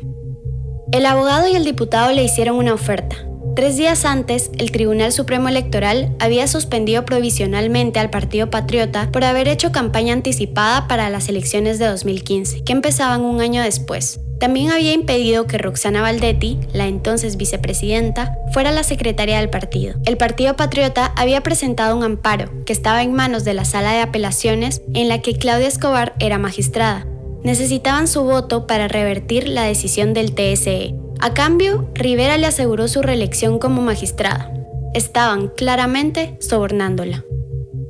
El 0.92 1.06
abogado 1.06 1.48
y 1.48 1.56
el 1.56 1.64
diputado 1.64 2.12
le 2.12 2.22
hicieron 2.22 2.56
una 2.56 2.74
oferta, 2.74 3.16
Tres 3.54 3.76
días 3.76 4.04
antes, 4.04 4.50
el 4.58 4.72
Tribunal 4.72 5.12
Supremo 5.12 5.48
Electoral 5.48 6.12
había 6.18 6.48
suspendido 6.48 7.04
provisionalmente 7.04 8.00
al 8.00 8.10
Partido 8.10 8.50
Patriota 8.50 9.12
por 9.12 9.22
haber 9.22 9.46
hecho 9.46 9.70
campaña 9.70 10.12
anticipada 10.12 10.88
para 10.88 11.08
las 11.08 11.28
elecciones 11.28 11.78
de 11.78 11.86
2015, 11.86 12.64
que 12.64 12.72
empezaban 12.72 13.20
un 13.20 13.40
año 13.40 13.62
después. 13.62 14.18
También 14.38 14.70
había 14.70 14.92
impedido 14.92 15.46
que 15.46 15.58
Roxana 15.58 16.02
Valdetti, 16.02 16.58
la 16.72 16.86
entonces 16.86 17.36
vicepresidenta, 17.36 18.36
fuera 18.52 18.72
la 18.72 18.82
secretaria 18.82 19.38
del 19.38 19.50
partido. 19.50 19.94
El 20.04 20.16
Partido 20.16 20.56
Patriota 20.56 21.12
había 21.16 21.42
presentado 21.42 21.96
un 21.96 22.02
amparo 22.02 22.50
que 22.64 22.72
estaba 22.72 23.02
en 23.02 23.12
manos 23.12 23.44
de 23.44 23.54
la 23.54 23.64
sala 23.64 23.92
de 23.92 24.00
apelaciones 24.00 24.82
en 24.92 25.08
la 25.08 25.20
que 25.20 25.36
Claudia 25.36 25.68
Escobar 25.68 26.14
era 26.18 26.38
magistrada. 26.38 27.06
Necesitaban 27.42 28.08
su 28.08 28.24
voto 28.24 28.66
para 28.66 28.88
revertir 28.88 29.48
la 29.48 29.64
decisión 29.64 30.14
del 30.14 30.34
TSE. 30.34 30.94
A 31.20 31.34
cambio, 31.34 31.88
Rivera 31.94 32.36
le 32.38 32.46
aseguró 32.46 32.88
su 32.88 33.02
reelección 33.02 33.58
como 33.58 33.82
magistrada. 33.82 34.50
Estaban 34.94 35.48
claramente 35.48 36.36
sobornándola. 36.40 37.24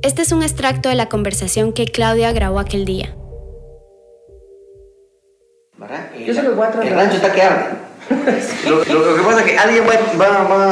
Este 0.01 0.21
es 0.21 0.31
un 0.31 0.43
extracto 0.43 0.89
de 0.89 0.95
la 0.95 1.09
conversación 1.09 1.73
que 1.73 1.85
Claudia 1.85 2.31
grabó 2.31 2.59
aquel 2.59 2.85
día. 2.85 3.15
Yo 6.25 6.33
se 6.33 6.43
los 6.43 6.55
voy 6.55 6.65
a 6.65 6.71
tratar. 6.71 6.87
El 6.87 6.95
rancho 6.95 7.15
está 7.17 7.31
que 7.31 7.41
arde. 7.41 7.85
lo, 8.69 8.81
que 8.81 9.21
pasa 9.23 9.39
es 9.39 9.45
que 9.45 9.57
alguien 9.57 9.83
va, 9.85 10.43
va, 10.43 10.71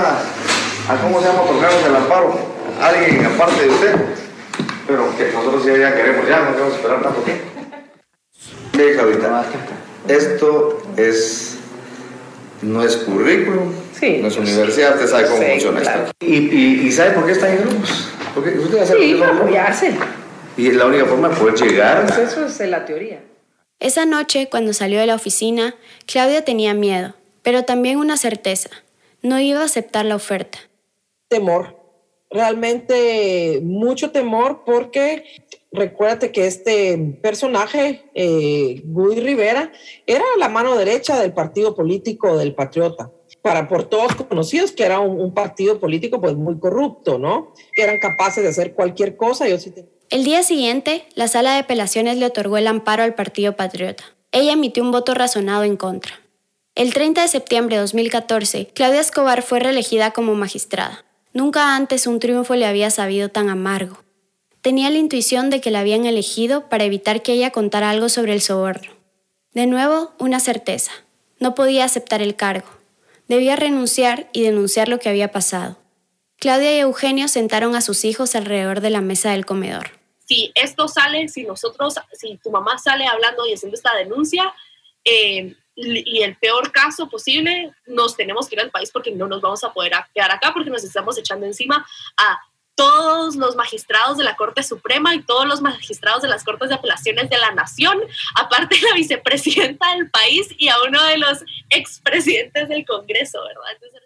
a, 0.89 1.01
¿cómo 1.01 1.19
se 1.19 1.27
llama?, 1.27 1.41
otorgarnos 1.41 1.85
el 1.85 1.95
amparo. 1.95 2.39
Alguien 2.81 3.25
aparte 3.25 3.61
de 3.63 3.69
usted. 3.69 3.95
Pero 4.87 5.17
que 5.17 5.31
nosotros 5.31 5.65
ya, 5.65 5.95
queremos, 5.95 6.27
ya 6.27 6.39
no 6.41 6.51
queremos 6.51 6.73
esperar 6.75 7.01
tanto 7.01 7.21
tiempo. 7.21 7.45
Ve, 8.73 8.93
Claudita, 8.93 9.45
esto 10.07 10.81
es, 10.97 11.57
no 12.61 12.83
es 12.83 12.97
currículum, 12.97 13.71
sí, 13.97 14.19
no 14.21 14.27
es 14.27 14.37
universidad, 14.37 14.95
usted 14.95 15.07
sabe 15.07 15.27
cómo 15.27 15.43
funciona 15.43 15.81
esto. 15.81 16.11
¿Y, 16.19 16.87
y, 16.87 16.91
sabe 16.91 17.11
por 17.11 17.25
qué 17.25 17.33
está 17.33 17.53
en 17.53 17.61
grupos? 17.61 18.09
Porque 18.33 18.57
usted 18.57 18.79
ya 18.79 18.85
sí, 18.85 19.15
para 19.19 19.37
apoyarse. 19.37 19.93
Y 20.57 20.67
es 20.67 20.75
la 20.75 20.87
única 20.87 21.05
forma 21.05 21.29
de 21.29 21.35
poder 21.35 21.55
llegar. 21.55 22.05
Pues 22.05 22.17
eso 22.17 22.45
es 22.45 22.59
la 22.69 22.83
teoría. 22.83 23.19
Esa 23.83 24.05
noche, 24.05 24.47
cuando 24.49 24.71
salió 24.71 25.01
de 25.01 25.07
la 25.07 25.15
oficina, 25.15 25.75
Claudia 26.05 26.45
tenía 26.45 26.73
miedo, 26.73 27.15
pero 27.41 27.63
también 27.63 27.97
una 27.97 28.15
certeza. 28.15 28.69
No 29.21 29.41
iba 29.41 29.59
a 29.59 29.65
aceptar 29.65 30.05
la 30.05 30.15
oferta. 30.15 30.57
Temor, 31.27 31.75
realmente 32.31 33.59
mucho 33.61 34.11
temor 34.11 34.63
porque 34.65 35.25
recuérdate 35.73 36.31
que 36.31 36.47
este 36.47 36.97
personaje, 37.21 38.05
eh, 38.15 38.81
Guy 38.85 39.19
Rivera, 39.19 39.69
era 40.07 40.23
la 40.37 40.47
mano 40.47 40.77
derecha 40.77 41.19
del 41.19 41.33
partido 41.33 41.75
político 41.75 42.37
del 42.37 42.55
Patriota. 42.55 43.11
Para 43.41 43.67
por 43.67 43.83
todos 43.83 44.15
conocidos 44.15 44.71
que 44.71 44.85
era 44.85 45.01
un, 45.01 45.33
partido 45.33 45.81
político 45.81 46.21
pues 46.21 46.35
muy 46.35 46.57
corrupto, 46.57 47.19
¿no? 47.19 47.53
Que 47.73 47.83
eran 47.83 47.99
capaces 47.99 48.43
de 48.43 48.49
hacer 48.49 48.75
cualquier 48.75 49.17
cosa. 49.17 49.49
Yo 49.49 49.59
sí 49.59 49.73
el 50.13 50.25
día 50.25 50.43
siguiente, 50.43 51.07
la 51.15 51.27
sala 51.27 51.53
de 51.53 51.61
apelaciones 51.61 52.17
le 52.17 52.27
otorgó 52.27 52.57
el 52.57 52.67
amparo 52.67 53.01
al 53.01 53.15
Partido 53.15 53.55
Patriota. 53.55 54.03
Ella 54.31 54.53
emitió 54.53 54.83
un 54.83 54.91
voto 54.91 55.15
razonado 55.15 55.63
en 55.63 55.75
contra. 55.75 56.21
El 56.75 56.93
30 56.93 57.23
de 57.23 57.27
septiembre 57.27 57.77
de 57.77 57.81
2014, 57.81 58.67
Claudia 58.75 59.01
Escobar 59.01 59.41
fue 59.41 59.59
reelegida 59.59 60.11
como 60.11 60.35
magistrada. 60.35 61.03
Nunca 61.33 61.75
antes 61.75 62.05
un 62.05 62.19
triunfo 62.19 62.53
le 62.53 62.67
había 62.67 62.91
sabido 62.91 63.29
tan 63.29 63.49
amargo. 63.49 64.03
Tenía 64.61 64.91
la 64.91 64.99
intuición 64.99 65.49
de 65.49 65.61
que 65.61 65.71
la 65.71 65.79
habían 65.79 66.05
elegido 66.05 66.69
para 66.69 66.83
evitar 66.83 67.23
que 67.23 67.33
ella 67.33 67.49
contara 67.49 67.89
algo 67.89 68.07
sobre 68.07 68.33
el 68.33 68.41
soborno. 68.41 68.91
De 69.55 69.65
nuevo, 69.65 70.11
una 70.19 70.39
certeza. 70.39 70.91
No 71.39 71.55
podía 71.55 71.85
aceptar 71.85 72.21
el 72.21 72.35
cargo. 72.35 72.69
Debía 73.27 73.55
renunciar 73.55 74.29
y 74.31 74.43
denunciar 74.43 74.89
lo 74.89 74.99
que 74.99 75.09
había 75.09 75.31
pasado. 75.31 75.79
Claudia 76.37 76.71
y 76.77 76.81
Eugenio 76.81 77.27
sentaron 77.27 77.75
a 77.75 77.81
sus 77.81 78.05
hijos 78.05 78.35
alrededor 78.35 78.79
de 78.79 78.91
la 78.91 79.01
mesa 79.01 79.31
del 79.31 79.47
comedor 79.47 80.02
si 80.25 80.51
esto 80.55 80.87
sale, 80.87 81.27
si 81.27 81.43
nosotros, 81.43 81.95
si 82.13 82.37
tu 82.37 82.51
mamá 82.51 82.77
sale 82.77 83.05
hablando 83.05 83.45
y 83.45 83.53
haciendo 83.53 83.75
esta 83.75 83.95
denuncia, 83.95 84.53
eh, 85.03 85.55
y 85.75 86.21
el 86.21 86.35
peor 86.37 86.71
caso 86.71 87.09
posible, 87.09 87.73
nos 87.87 88.15
tenemos 88.15 88.47
que 88.47 88.55
ir 88.55 88.61
al 88.61 88.69
país 88.69 88.91
porque 88.91 89.11
no 89.11 89.27
nos 89.27 89.41
vamos 89.41 89.63
a 89.63 89.73
poder 89.73 89.93
quedar 90.13 90.31
acá 90.31 90.51
porque 90.53 90.69
nos 90.69 90.83
estamos 90.83 91.17
echando 91.17 91.45
encima 91.45 91.85
a 92.15 92.39
todos 92.75 93.35
los 93.35 93.55
magistrados 93.55 94.17
de 94.17 94.23
la 94.23 94.35
Corte 94.35 94.63
Suprema 94.63 95.13
y 95.15 95.23
todos 95.23 95.45
los 95.45 95.61
magistrados 95.61 96.21
de 96.21 96.27
las 96.27 96.43
Cortes 96.43 96.69
de 96.69 96.75
Apelaciones 96.75 97.29
de 97.29 97.37
la 97.37 97.51
Nación, 97.51 97.99
aparte 98.35 98.75
de 98.75 98.81
la 98.89 98.95
vicepresidenta 98.95 99.95
del 99.95 100.09
país 100.09 100.47
y 100.57 100.69
a 100.69 100.75
uno 100.87 101.03
de 101.03 101.17
los 101.17 101.43
expresidentes 101.69 102.69
del 102.69 102.85
Congreso, 102.85 103.39
¿verdad? 103.43 104.01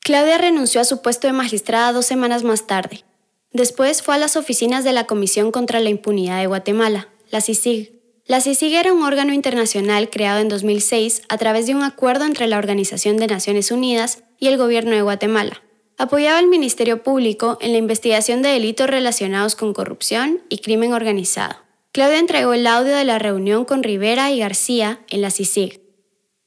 Claudia 0.00 0.38
renunció 0.38 0.80
a 0.80 0.84
su 0.84 1.02
puesto 1.02 1.26
de 1.26 1.32
magistrada 1.32 1.92
dos 1.92 2.06
semanas 2.06 2.42
más 2.42 2.66
tarde. 2.66 3.04
Después 3.52 4.02
fue 4.02 4.14
a 4.14 4.18
las 4.18 4.36
oficinas 4.36 4.84
de 4.84 4.92
la 4.92 5.06
Comisión 5.06 5.50
contra 5.50 5.80
la 5.80 5.90
Impunidad 5.90 6.38
de 6.38 6.46
Guatemala, 6.46 7.08
la 7.30 7.40
CICIG. 7.40 8.00
La 8.24 8.40
CICIG 8.40 8.74
era 8.74 8.92
un 8.92 9.02
órgano 9.02 9.32
internacional 9.32 10.08
creado 10.08 10.38
en 10.38 10.48
2006 10.48 11.22
a 11.28 11.36
través 11.36 11.66
de 11.66 11.74
un 11.74 11.82
acuerdo 11.82 12.26
entre 12.26 12.46
la 12.46 12.58
Organización 12.58 13.16
de 13.16 13.26
Naciones 13.26 13.72
Unidas 13.72 14.22
y 14.38 14.46
el 14.46 14.56
gobierno 14.56 14.92
de 14.92 15.02
Guatemala. 15.02 15.64
Apoyaba 15.98 16.38
al 16.38 16.46
Ministerio 16.46 17.02
Público 17.02 17.58
en 17.60 17.72
la 17.72 17.78
investigación 17.78 18.40
de 18.40 18.50
delitos 18.50 18.88
relacionados 18.88 19.56
con 19.56 19.72
corrupción 19.74 20.42
y 20.48 20.58
crimen 20.58 20.92
organizado. 20.92 21.56
Claudia 21.90 22.20
entregó 22.20 22.52
el 22.52 22.68
audio 22.68 22.94
de 22.94 23.04
la 23.04 23.18
reunión 23.18 23.64
con 23.64 23.82
Rivera 23.82 24.30
y 24.30 24.38
García 24.38 25.00
en 25.10 25.22
la 25.22 25.32
CICIG. 25.32 25.80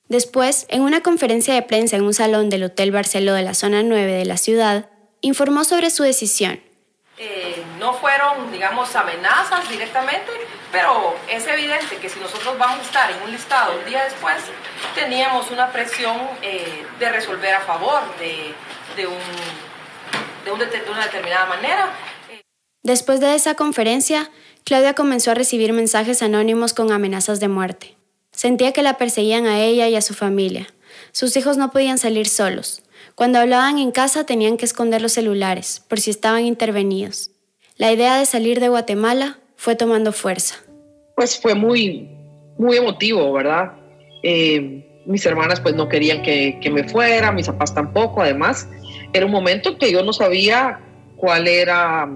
Después, 0.07 0.67
en 0.69 0.81
una 0.81 1.01
conferencia 1.01 1.53
de 1.53 1.63
prensa 1.63 1.97
en 1.97 2.03
un 2.03 2.13
salón 2.13 2.49
del 2.49 2.63
Hotel 2.63 2.91
Barceló 2.91 3.33
de 3.33 3.43
la 3.43 3.55
zona 3.55 3.83
9 3.83 4.13
de 4.13 4.25
la 4.25 4.37
ciudad, 4.37 4.89
informó 5.19 5.65
sobre 5.65 5.89
su 5.89 6.03
decisión 6.03 6.61
eh, 7.17 7.63
no 7.79 7.93
fueron, 7.93 8.51
digamos, 8.51 8.95
amenazas 8.95 9.69
directamente, 9.69 10.31
pero 10.71 11.15
es 11.29 11.45
evidente 11.45 11.97
que 11.97 12.09
si 12.09 12.19
nosotros 12.19 12.57
vamos 12.57 12.79
a 12.79 12.81
estar 12.81 13.11
en 13.11 13.21
un 13.21 13.31
listado 13.31 13.77
un 13.77 13.85
día 13.85 14.03
después, 14.03 14.37
teníamos 14.95 15.51
una 15.51 15.71
presión 15.71 16.17
eh, 16.41 16.85
de 16.99 17.09
resolver 17.09 17.53
a 17.53 17.61
favor 17.61 18.01
de, 18.17 18.53
de, 18.95 19.07
un, 19.07 19.19
de, 20.45 20.51
un, 20.51 20.59
de 20.59 20.91
una 20.91 21.03
determinada 21.03 21.45
manera. 21.45 21.91
Después 22.81 23.19
de 23.19 23.35
esa 23.35 23.55
conferencia, 23.55 24.29
Claudia 24.65 24.93
comenzó 24.93 25.31
a 25.31 25.35
recibir 25.35 25.71
mensajes 25.71 26.21
anónimos 26.21 26.73
con 26.73 26.91
amenazas 26.91 27.39
de 27.39 27.47
muerte. 27.47 27.95
Sentía 28.31 28.73
que 28.73 28.81
la 28.81 28.97
perseguían 28.97 29.45
a 29.45 29.59
ella 29.59 29.87
y 29.87 29.95
a 29.95 30.01
su 30.01 30.13
familia. 30.13 30.67
Sus 31.11 31.37
hijos 31.37 31.57
no 31.57 31.71
podían 31.71 31.97
salir 31.99 32.27
solos. 32.27 32.81
Cuando 33.15 33.39
hablaban 33.39 33.77
en 33.77 33.91
casa 33.91 34.25
tenían 34.25 34.57
que 34.57 34.65
esconder 34.65 35.01
los 35.01 35.13
celulares 35.13 35.83
por 35.87 35.99
si 35.99 36.09
estaban 36.09 36.45
intervenidos. 36.45 37.31
La 37.77 37.91
idea 37.91 38.17
de 38.17 38.25
salir 38.25 38.59
de 38.59 38.69
Guatemala 38.69 39.37
fue 39.55 39.75
tomando 39.75 40.11
fuerza. 40.11 40.55
Pues 41.15 41.39
fue 41.39 41.53
muy, 41.53 42.09
muy 42.57 42.77
emotivo, 42.77 43.31
¿verdad? 43.31 43.73
Eh, 44.23 45.03
mis 45.05 45.25
hermanas 45.25 45.59
pues 45.59 45.75
no 45.75 45.87
querían 45.89 46.23
que, 46.23 46.57
que 46.59 46.71
me 46.71 46.87
fuera, 46.87 47.31
mis 47.31 47.47
papás 47.47 47.73
tampoco, 47.73 48.21
además. 48.21 48.67
Era 49.13 49.25
un 49.25 49.31
momento 49.31 49.77
que 49.77 49.91
yo 49.91 50.03
no 50.03 50.11
sabía 50.11 50.79
cuál 51.17 51.47
era 51.47 52.09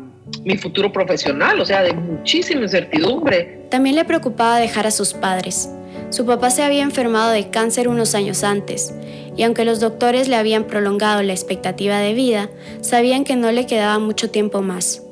mi 0.44 0.58
futuro 0.58 0.92
profesional, 0.92 1.60
o 1.60 1.66
sea, 1.66 1.84
de 1.84 1.94
muchísima 1.94 2.64
incertidumbre. 2.64 3.66
También 3.70 3.96
le 3.96 4.04
preocupaba 4.04 4.58
dejar 4.58 4.88
a 4.88 4.92
sus 4.92 5.14
padres. 5.14 5.70
Su 6.10 6.26
papá 6.26 6.50
se 6.50 6.64
había 6.64 6.84
enfermado 6.84 7.32
de 7.32 7.50
cáncer 7.50 7.90
unos 7.90 8.16
años 8.16 8.44
antes, 8.46 8.94
y 9.36 9.44
aunque 9.44 9.66
los 9.66 9.82
doctores 9.82 10.30
le 10.30 10.38
habían 10.38 10.64
prolongado 10.64 11.22
la 11.22 11.34
expectativa 11.34 12.00
de 12.00 12.14
vida, 12.14 12.50
sabían 12.80 13.26
que 13.26 13.36
no 13.36 13.52
le 13.52 13.66
quedaba 13.66 14.00
mucho 14.00 14.32
tiempo 14.32 14.62
más. 14.62 15.04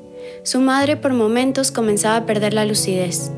Su 0.43 0.61
madre 0.61 0.95
por 0.95 1.13
momentos 1.13 1.71
comenzaba 1.71 2.17
a 2.17 2.25
perder 2.25 2.53
la 2.53 2.65
lucidez, 2.65 3.31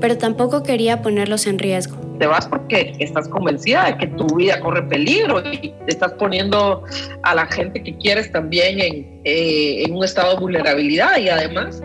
pero 0.00 0.16
tampoco 0.16 0.62
quería 0.62 1.02
ponerlos 1.02 1.46
en 1.46 1.58
riesgo. 1.58 1.96
Te 2.18 2.26
vas 2.26 2.46
porque 2.46 2.94
estás 2.98 3.28
convencida 3.28 3.86
de 3.86 3.98
que 3.98 4.06
tu 4.06 4.26
vida 4.36 4.58
corre 4.60 4.82
peligro 4.82 5.42
y 5.52 5.74
estás 5.86 6.12
poniendo 6.14 6.82
a 7.22 7.34
la 7.34 7.46
gente 7.46 7.82
que 7.82 7.96
quieres 7.98 8.32
también 8.32 8.80
en, 8.80 9.20
eh, 9.24 9.84
en 9.84 9.94
un 9.94 10.04
estado 10.04 10.34
de 10.34 10.40
vulnerabilidad 10.40 11.18
y 11.18 11.28
además 11.28 11.82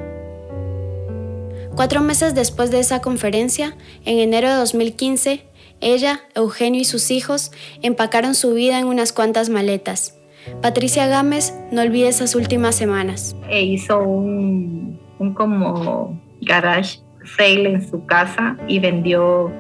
Cuatro 1.78 2.02
meses 2.02 2.34
después 2.34 2.72
de 2.72 2.80
esa 2.80 3.02
conferencia, 3.02 3.76
en 4.04 4.18
enero 4.18 4.50
de 4.50 4.56
2015, 4.56 5.44
ella, 5.80 6.22
Eugenio 6.34 6.82
y 6.82 6.86
sus 6.86 7.12
hijos 7.12 7.52
empacaron 7.84 8.34
su 8.34 8.56
vida 8.56 8.80
en 8.80 8.88
unas 8.88 9.14
cuantas 9.14 9.50
maletas. 9.50 10.18
Patricia 10.64 11.06
Gámez 11.06 11.54
no 11.72 11.84
olvida 11.84 12.10
esas 12.10 12.34
últimas 12.34 12.74
semanas. 12.74 13.36
E 13.48 13.62
hizo 13.62 14.00
un, 14.00 15.00
un 15.20 15.36
como 15.36 16.20
garage 16.42 17.00
sale 17.38 17.70
en 17.70 17.88
su 17.88 18.04
casa 18.08 18.58
y 18.68 18.80
vendió. 18.80 19.52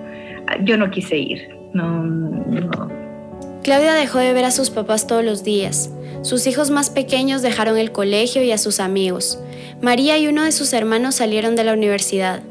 Yo 0.63 0.75
no 0.75 0.89
quise 0.89 1.19
ir. 1.19 1.56
No, 1.75 2.01
no. 2.01 2.89
Claudia 3.62 3.93
dejó 3.93 4.17
de 4.17 4.34
ver 4.34 4.45
a 4.45 4.51
sus 4.51 4.71
papás 4.71 5.06
todos 5.06 5.23
los 5.23 5.43
días. 5.43 5.91
Sus 6.23 6.47
hijos 6.47 6.71
más 6.71 6.89
pequeños 6.89 7.43
dejaron 7.43 7.77
el 7.77 7.91
colegio 7.91 8.41
y 8.41 8.51
a 8.51 8.58
sus 8.58 8.80
amigos. 8.80 9.39
María 9.82 10.18
y 10.18 10.28
uno 10.28 10.44
de 10.44 10.52
sus 10.52 10.74
hermanos 10.74 11.16
salieron 11.16 11.56
de 11.56 11.63
la 11.63 11.74
universidad. 11.74 12.42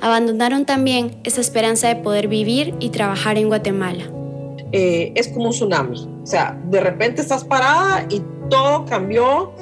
Abandonaron 0.00 0.66
también 0.66 1.16
esa 1.24 1.40
esperanza 1.40 1.88
de 1.88 1.96
poder 1.96 2.28
vivir 2.28 2.74
y 2.78 2.90
trabajar 2.90 3.38
en 3.38 3.48
Guatemala. 3.48 4.04
Eh, 4.72 5.12
es 5.14 5.28
como 5.28 5.46
un 5.46 5.52
tsunami. 5.52 6.06
O 6.22 6.26
sea, 6.26 6.60
de 6.66 6.80
repente 6.80 7.22
estás 7.22 7.42
parada 7.44 8.06
y 8.10 8.22
todo 8.50 8.84
cambió, 8.84 9.54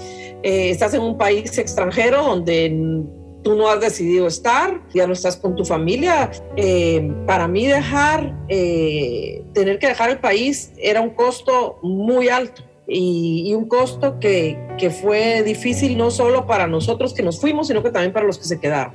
eh, 0.42 0.70
estás 0.70 0.94
en 0.94 1.02
un 1.02 1.16
país 1.16 1.56
extranjero 1.58 2.24
donde 2.24 3.04
tú 3.44 3.54
no 3.54 3.68
has 3.68 3.80
decidido 3.80 4.26
estar, 4.26 4.80
ya 4.92 5.06
no 5.06 5.12
estás 5.12 5.36
con 5.36 5.54
tu 5.54 5.64
familia. 5.64 6.30
Eh, 6.56 7.08
para 7.26 7.46
mí 7.46 7.66
dejar, 7.66 8.36
tener 8.48 9.78
que 9.78 9.86
dejar 9.86 10.10
el 10.10 10.18
país 10.18 10.72
era 10.76 11.00
un 11.00 11.10
costo 11.10 11.78
muy 11.82 12.28
alto. 12.28 12.62
Y, 12.86 13.54
un 13.54 13.68
costo 13.68 14.18
que, 14.18 14.58
que 14.78 14.90
fue 14.90 15.42
difícil 15.42 15.96
no 15.96 16.10
solo 16.10 16.46
para 16.46 16.66
nosotros 16.66 17.14
que 17.14 17.22
nos 17.22 17.40
fuimos, 17.40 17.68
sino 17.68 17.82
que 17.82 17.90
también 17.90 18.12
para 18.12 18.26
los 18.26 18.38
que 18.38 18.44
se 18.44 18.60
quedaron. 18.60 18.94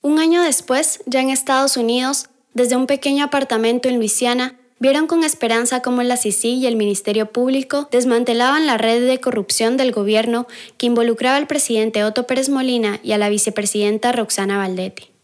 Un 0.00 0.18
año 0.18 0.42
después, 0.42 1.00
ya 1.06 1.20
en 1.20 1.30
Estados 1.30 1.76
Unidos, 1.76 2.28
desde 2.54 2.76
un 2.76 2.86
pequeño 2.86 3.24
apartamento 3.24 3.88
en 3.88 3.96
Luisiana, 3.96 4.56
vieron 4.78 5.06
con 5.06 5.24
esperanza 5.24 5.82
cómo 5.82 6.02
la 6.02 6.16
CICI 6.16 6.54
y 6.54 6.66
el 6.66 6.76
Ministerio 6.76 7.30
Público 7.32 7.88
desmantelaban 7.90 8.66
la 8.66 8.78
red 8.78 9.06
de 9.06 9.20
corrupción 9.20 9.76
del 9.76 9.92
gobierno 9.92 10.46
que 10.76 10.86
involucraba 10.86 11.36
al 11.36 11.46
presidente 11.46 12.04
Otto 12.04 12.26
Pérez 12.26 12.48
Molina 12.48 13.00
y 13.02 13.12
a 13.12 13.18
la 13.18 13.28
vicepresidenta 13.28 14.12
Roxana 14.12 14.58
Valdetti. 14.58 15.17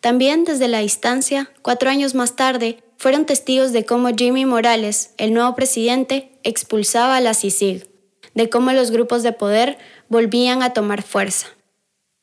También 0.00 0.44
desde 0.44 0.68
la 0.68 0.78
distancia, 0.78 1.50
cuatro 1.62 1.90
años 1.90 2.14
más 2.14 2.36
tarde, 2.36 2.82
fueron 2.96 3.26
testigos 3.26 3.72
de 3.72 3.84
cómo 3.84 4.08
Jimmy 4.16 4.44
Morales, 4.44 5.14
el 5.18 5.32
nuevo 5.32 5.54
presidente, 5.54 6.32
expulsaba 6.42 7.16
a 7.16 7.20
la 7.20 7.34
CICIG, 7.34 7.88
de 8.34 8.48
cómo 8.48 8.72
los 8.72 8.90
grupos 8.90 9.22
de 9.22 9.32
poder 9.32 9.78
volvían 10.08 10.62
a 10.62 10.72
tomar 10.72 11.02
fuerza. 11.02 11.48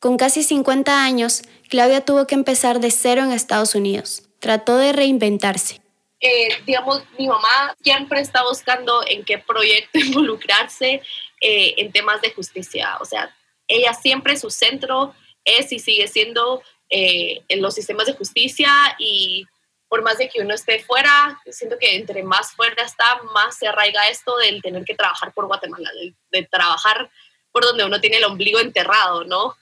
Con 0.00 0.16
casi 0.16 0.42
50 0.42 1.04
años, 1.04 1.42
Claudia 1.68 2.04
tuvo 2.04 2.26
que 2.26 2.34
empezar 2.34 2.80
de 2.80 2.90
cero 2.90 3.22
en 3.22 3.32
Estados 3.32 3.74
Unidos. 3.74 4.22
Trató 4.38 4.76
de 4.76 4.92
reinventarse. 4.92 5.80
Eh, 6.20 6.48
digamos, 6.66 7.02
mi 7.18 7.28
mamá 7.28 7.76
siempre 7.82 8.20
está 8.20 8.42
buscando 8.44 9.02
en 9.06 9.24
qué 9.24 9.38
proyecto 9.38 9.98
involucrarse 9.98 11.02
eh, 11.40 11.74
en 11.76 11.92
temas 11.92 12.20
de 12.22 12.32
justicia. 12.32 12.96
O 13.00 13.04
sea, 13.04 13.34
ella 13.66 13.92
siempre 13.94 14.36
su 14.36 14.50
centro 14.50 15.14
es 15.44 15.72
y 15.72 15.78
sigue 15.78 16.08
siendo 16.08 16.62
eh, 16.90 17.42
en 17.48 17.62
los 17.62 17.74
sistemas 17.74 18.06
de 18.06 18.14
justicia 18.14 18.70
y 18.98 19.46
por 19.88 20.02
más 20.02 20.18
de 20.18 20.28
que 20.28 20.42
uno 20.42 20.54
esté 20.54 20.80
fuera, 20.80 21.40
siento 21.50 21.76
que 21.78 21.96
entre 21.96 22.22
más 22.22 22.52
fuera 22.52 22.82
está, 22.82 23.20
más 23.34 23.56
se 23.56 23.66
arraiga 23.66 24.08
esto 24.08 24.36
del 24.36 24.60
tener 24.60 24.84
que 24.84 24.94
trabajar 24.94 25.32
por 25.32 25.46
Guatemala, 25.46 25.90
de 26.30 26.42
trabajar 26.44 27.10
por 27.52 27.64
donde 27.64 27.84
uno 27.84 28.00
tiene 28.00 28.18
el 28.18 28.24
ombligo 28.24 28.60
enterrado, 28.60 29.24
¿no? 29.24 29.56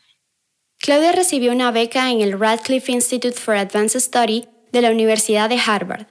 Claudia 0.78 1.12
recibió 1.12 1.52
una 1.52 1.70
beca 1.70 2.10
en 2.10 2.20
el 2.20 2.38
Radcliffe 2.38 2.92
Institute 2.92 3.38
for 3.38 3.56
Advanced 3.56 4.00
Study 4.00 4.46
de 4.72 4.82
la 4.82 4.90
Universidad 4.90 5.48
de 5.48 5.60
Harvard. 5.64 6.06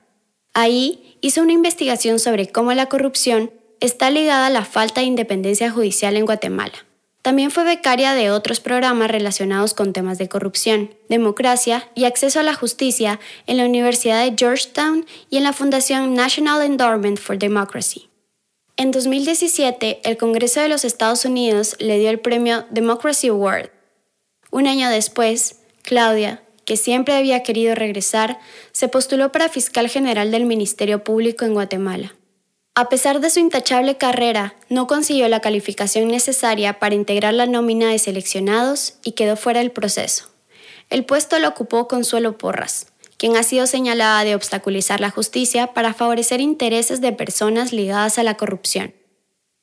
Ahí 0.54 1.17
hizo 1.21 1.41
una 1.41 1.54
investigación 1.54 2.19
sobre 2.19 2.51
cómo 2.51 2.73
la 2.73 2.88
corrupción 2.88 3.51
está 3.80 4.10
ligada 4.10 4.47
a 4.47 4.49
la 4.49 4.65
falta 4.65 5.01
de 5.01 5.08
independencia 5.08 5.69
judicial 5.69 6.15
en 6.15 6.25
Guatemala. 6.25 6.85
También 7.26 7.50
fue 7.50 7.64
becaria 7.64 8.14
de 8.14 8.30
otros 8.30 8.60
programas 8.60 9.10
relacionados 9.10 9.74
con 9.74 9.94
temas 9.94 10.20
de 10.20 10.30
corrupción, 10.30 10.94
democracia 11.10 11.90
y 11.96 12.06
acceso 12.06 12.40
a 12.40 12.44
la 12.44 12.54
justicia 12.54 13.20
en 13.48 13.58
la 13.58 13.66
Universidad 13.66 14.24
de 14.24 14.36
Georgetown 14.38 15.08
y 15.32 15.38
en 15.38 15.44
la 15.44 15.52
Fundación 15.52 16.14
National 16.14 16.62
Endowment 16.62 17.18
for 17.18 17.40
Democracy. 17.40 18.12
En 18.78 18.92
2017, 18.92 20.02
el 20.04 20.18
Congreso 20.18 20.60
de 20.60 20.70
los 20.70 20.86
Estados 20.86 21.26
Unidos 21.26 21.76
le 21.80 21.98
dio 21.98 22.12
el 22.12 22.20
premio 22.20 22.68
Democracy 22.70 23.30
Award. 23.30 23.72
Un 24.52 24.68
año 24.68 24.88
después, 24.92 25.62
Claudia, 25.82 26.44
que 26.64 26.78
siempre 26.78 27.16
había 27.16 27.42
querido 27.42 27.74
regresar, 27.74 28.38
se 28.72 28.88
postuló 28.88 29.32
para 29.32 29.50
fiscal 29.50 29.90
general 29.90 30.30
del 30.30 30.46
Ministerio 30.46 31.04
Público 31.04 31.44
en 31.44 31.56
Guatemala. 31.56 32.14
A 32.78 32.90
pesar 32.90 33.22
de 33.22 33.30
su 33.30 33.40
intachable 33.40 33.96
carrera, 33.96 34.54
no 34.68 34.86
consiguió 34.86 35.30
la 35.30 35.40
calificación 35.40 36.10
necesaria 36.10 36.78
para 36.78 36.94
integrar 36.94 37.34
la 37.34 37.46
nómina 37.46 37.90
de 37.90 37.98
seleccionados 38.00 38.96
y 39.02 39.14
quedó 39.14 39.38
fuera 39.38 39.62
del 39.62 39.72
proceso. 39.72 40.26
El 40.90 41.06
puesto 41.06 41.40
lo 41.40 41.48
ocupó 41.48 41.88
Consuelo 41.88 42.38
Porras, 42.38 42.88
quien 43.16 43.38
ha 43.38 43.44
sido 43.44 43.66
señalada 43.66 44.26
de 44.26 44.36
obstaculizar 44.36 45.00
la 45.00 45.10
justicia 45.10 45.68
para 45.68 45.94
favorecer 45.94 46.42
intereses 46.42 47.00
de 47.00 47.14
personas 47.14 47.72
ligadas 47.72 48.20
a 48.20 48.24
la 48.24 48.36
corrupción. 48.36 48.94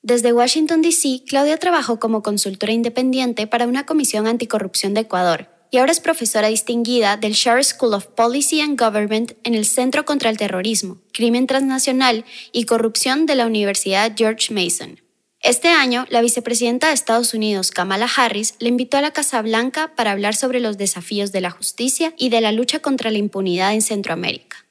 Desde 0.01 0.33
Washington, 0.33 0.81
D.C., 0.81 1.25
Claudia 1.29 1.59
trabajó 1.59 2.01
como 2.01 2.22
consultora 2.22 2.72
independiente 2.72 3.46
para 3.46 3.66
una 3.66 3.85
comisión 3.85 4.27
anticorrupción 4.27 4.94
de 4.94 5.03
Ecuador 5.03 5.51
y 5.72 5.78
ahora 5.78 5.90
es 5.90 6.00
profesora 6.00 6.48
distinguida 6.48 7.16
del 7.16 7.32
Share 7.32 7.64
School 7.64 7.94
of 7.94 8.06
Policy 8.08 8.61
and 8.61 8.78
Government 8.78 9.32
en 9.42 9.54
el 9.54 9.64
Centro 9.64 10.04
contra 10.04 10.28
el 10.28 10.37
Terrorismo, 10.37 10.98
Crimen 11.14 11.46
Transnacional 11.46 12.26
y 12.52 12.64
Corrupción 12.64 13.24
de 13.24 13.37
la 13.37 13.46
Universidad 13.46 14.12
George 14.14 14.52
Mason. 14.52 15.00
Este 15.40 15.68
año, 15.68 16.04
la 16.11 16.20
vicepresidenta 16.20 16.88
de 16.88 16.92
Estados 16.92 17.32
Unidos, 17.32 17.70
Kamala 17.70 18.06
Harris, 18.14 18.54
le 18.58 18.68
invitó 18.68 18.98
a 18.98 19.00
la 19.00 19.12
Casa 19.12 19.40
Blanca 19.40 19.92
para 19.96 20.12
hablar 20.12 20.35
sobre 20.35 20.61
los 20.61 20.76
desafíos 20.76 21.32
de 21.32 21.40
la 21.40 21.50
justicia 21.50 22.12
y 22.18 22.28
de 22.28 22.42
la 22.42 22.52
lucha 22.52 22.80
contra 22.80 23.11
la 23.11 23.16
impunidad 23.16 23.72
en 23.72 23.80
Centroamérica. 23.80 24.66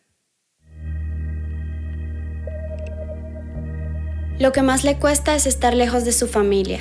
Lo 4.37 4.51
que 4.51 4.61
más 4.61 4.83
le 4.83 4.99
cuesta 4.99 5.33
es 5.33 5.47
estar 5.47 5.73
lejos 5.73 6.05
de 6.05 6.11
su 6.11 6.27
familia. 6.27 6.79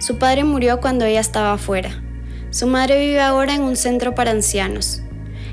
Su 0.00 0.18
padre 0.18 0.44
murió 0.44 0.80
cuando 0.80 1.04
ella 1.04 1.20
estaba 1.20 1.52
afuera, 1.52 2.02
su 2.50 2.66
madre 2.66 2.98
vive 2.98 3.20
ahora 3.20 3.54
en 3.54 3.62
un 3.62 3.76
centro 3.76 4.14
para 4.14 4.30
ancianos. 4.30 5.02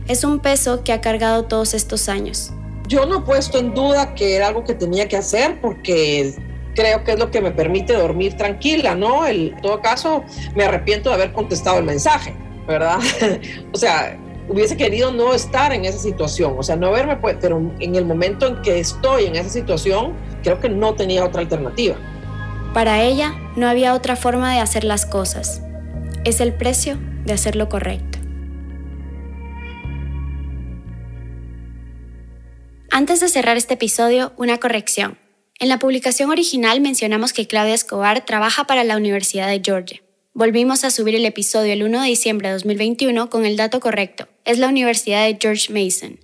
Es 0.08 0.24
un 0.24 0.40
peso 0.40 0.84
que 0.84 0.94
ha 0.94 1.02
cargado 1.02 1.44
todos 1.44 1.74
estos 1.74 2.08
años. 2.08 2.54
Yo 2.88 3.06
no 3.06 3.20
he 3.20 3.22
puesto 3.22 3.58
en 3.58 3.74
duda 3.74 4.14
que 4.16 4.36
era 4.36 4.48
algo 4.48 4.64
que 4.64 4.76
tenía 4.76 5.08
que 5.08 5.18
hacer 5.18 5.60
porque 5.60 6.36
creo 6.76 7.04
que 7.04 7.14
es 7.14 7.20
lo 7.20 7.32
que 7.32 7.42
me 7.42 7.52
permite 7.52 7.94
dormir 7.94 8.38
tranquila, 8.38 8.96
¿no? 8.96 9.26
en 9.28 9.60
todo 9.62 9.82
caso, 9.82 10.24
me 10.56 10.64
arrepiento 10.64 11.10
de 11.10 11.16
haber 11.16 11.34
contestado 11.34 11.80
el 11.80 11.86
mensaje, 11.86 12.36
¿verdad? 12.68 13.00
o 13.74 13.78
sea, 13.78 14.18
hubiese 14.48 14.78
querido 14.78 15.12
no 15.12 15.34
estar 15.34 15.74
en 15.74 15.86
esa 15.86 15.98
situación, 15.98 16.56
o 16.58 16.64
sea, 16.64 16.76
no 16.76 16.92
verme, 16.92 17.18
pero 17.42 17.72
en 17.80 17.96
el 17.96 18.06
momento 18.06 18.48
en 18.48 18.62
que 18.62 18.80
estoy 18.80 19.26
en 19.26 19.36
esa 19.36 19.50
situación, 19.50 20.14
creo 20.44 20.60
que 20.60 20.70
no 20.70 20.94
tenía 20.94 21.26
otra 21.26 21.42
alternativa. 21.42 21.96
Para 22.74 23.02
ella, 23.02 23.34
no 23.56 23.68
había 23.68 23.94
otra 23.94 24.16
forma 24.16 24.54
de 24.54 24.60
hacer 24.60 24.84
las 24.84 25.06
cosas 25.06 25.62
es 26.26 26.42
el 26.42 26.54
precio 26.54 26.98
de 27.24 27.34
hacer 27.34 27.56
lo 27.56 27.70
correcto. 27.70 28.20
Antes 32.90 33.20
de 33.20 33.30
cerrar 33.30 33.58
este 33.58 33.76
episodio, 33.76 34.34
una 34.36 34.58
corrección. 34.58 35.18
En 35.60 35.70
la 35.70 35.80
publicación 35.80 36.32
original 36.32 36.82
mencionamos 36.82 37.32
que 37.32 37.48
Claudia 37.48 37.76
Escobar 37.76 38.26
trabaja 38.26 38.66
para 38.66 38.84
la 38.84 38.98
Universidad 38.98 39.48
de 39.48 39.62
Georgia. 39.64 40.02
Volvimos 40.34 40.84
a 40.84 40.92
subir 40.92 41.16
el 41.16 41.26
episodio 41.26 41.72
el 41.72 41.84
1 41.84 42.02
de 42.02 42.08
diciembre 42.08 42.50
de 42.50 42.56
2021 42.56 43.30
con 43.30 43.46
el 43.46 43.56
dato 43.56 43.80
correcto. 43.80 44.28
Es 44.44 44.58
la 44.58 44.68
Universidad 44.68 45.26
de 45.26 45.38
George 45.40 45.72
Mason. 45.72 46.20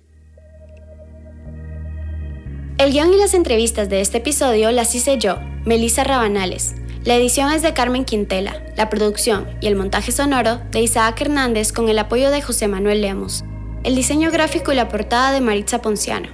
El 2.78 2.90
guion 2.90 3.12
y 3.12 3.16
las 3.16 3.34
entrevistas 3.34 3.88
de 3.88 4.00
este 4.00 4.18
episodio 4.18 4.72
las 4.72 4.94
hice 4.94 5.16
yo, 5.16 5.38
Melissa 5.64 6.02
Rabanales, 6.04 6.74
la 7.04 7.16
edición 7.16 7.50
es 7.50 7.62
de 7.62 7.72
Carmen 7.72 8.04
Quintela, 8.04 8.62
la 8.76 8.88
producción 8.88 9.48
y 9.60 9.66
el 9.66 9.74
montaje 9.74 10.12
sonoro 10.12 10.60
de 10.70 10.80
Isaac 10.80 11.20
Hernández 11.20 11.72
con 11.72 11.88
el 11.88 11.98
apoyo 11.98 12.30
de 12.30 12.42
José 12.42 12.68
Manuel 12.68 13.02
Lemos, 13.02 13.44
el 13.82 13.96
diseño 13.96 14.30
gráfico 14.30 14.70
y 14.70 14.76
la 14.76 14.88
portada 14.88 15.32
de 15.32 15.40
Maritza 15.40 15.82
Ponciano. 15.82 16.28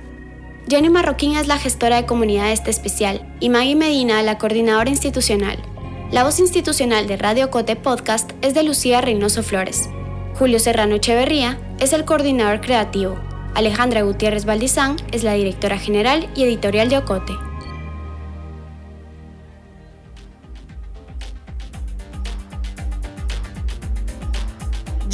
Jenny 0.68 0.90
Marroquín 0.90 1.36
es 1.36 1.46
la 1.46 1.56
gestora 1.56 1.96
de 1.96 2.04
comunidad 2.04 2.44
de 2.46 2.52
este 2.52 2.70
especial 2.70 3.26
y 3.40 3.48
Maggie 3.48 3.76
Medina 3.76 4.22
la 4.22 4.36
coordinadora 4.36 4.90
institucional. 4.90 5.58
La 6.10 6.24
voz 6.24 6.38
institucional 6.38 7.06
de 7.06 7.16
Radio 7.16 7.50
Cote 7.50 7.74
Podcast 7.74 8.32
es 8.42 8.52
de 8.52 8.62
Lucía 8.62 9.00
Reynoso 9.00 9.42
Flores. 9.42 9.88
Julio 10.38 10.58
Serrano 10.58 10.96
Echeverría 10.96 11.58
es 11.80 11.94
el 11.94 12.04
coordinador 12.04 12.60
creativo. 12.60 13.18
Alejandra 13.54 14.02
Gutiérrez 14.02 14.44
Valdizán 14.44 14.96
es 15.12 15.24
la 15.24 15.32
directora 15.32 15.78
general 15.78 16.28
y 16.34 16.44
editorial 16.44 16.90
de 16.90 16.98
Ocote. 16.98 17.32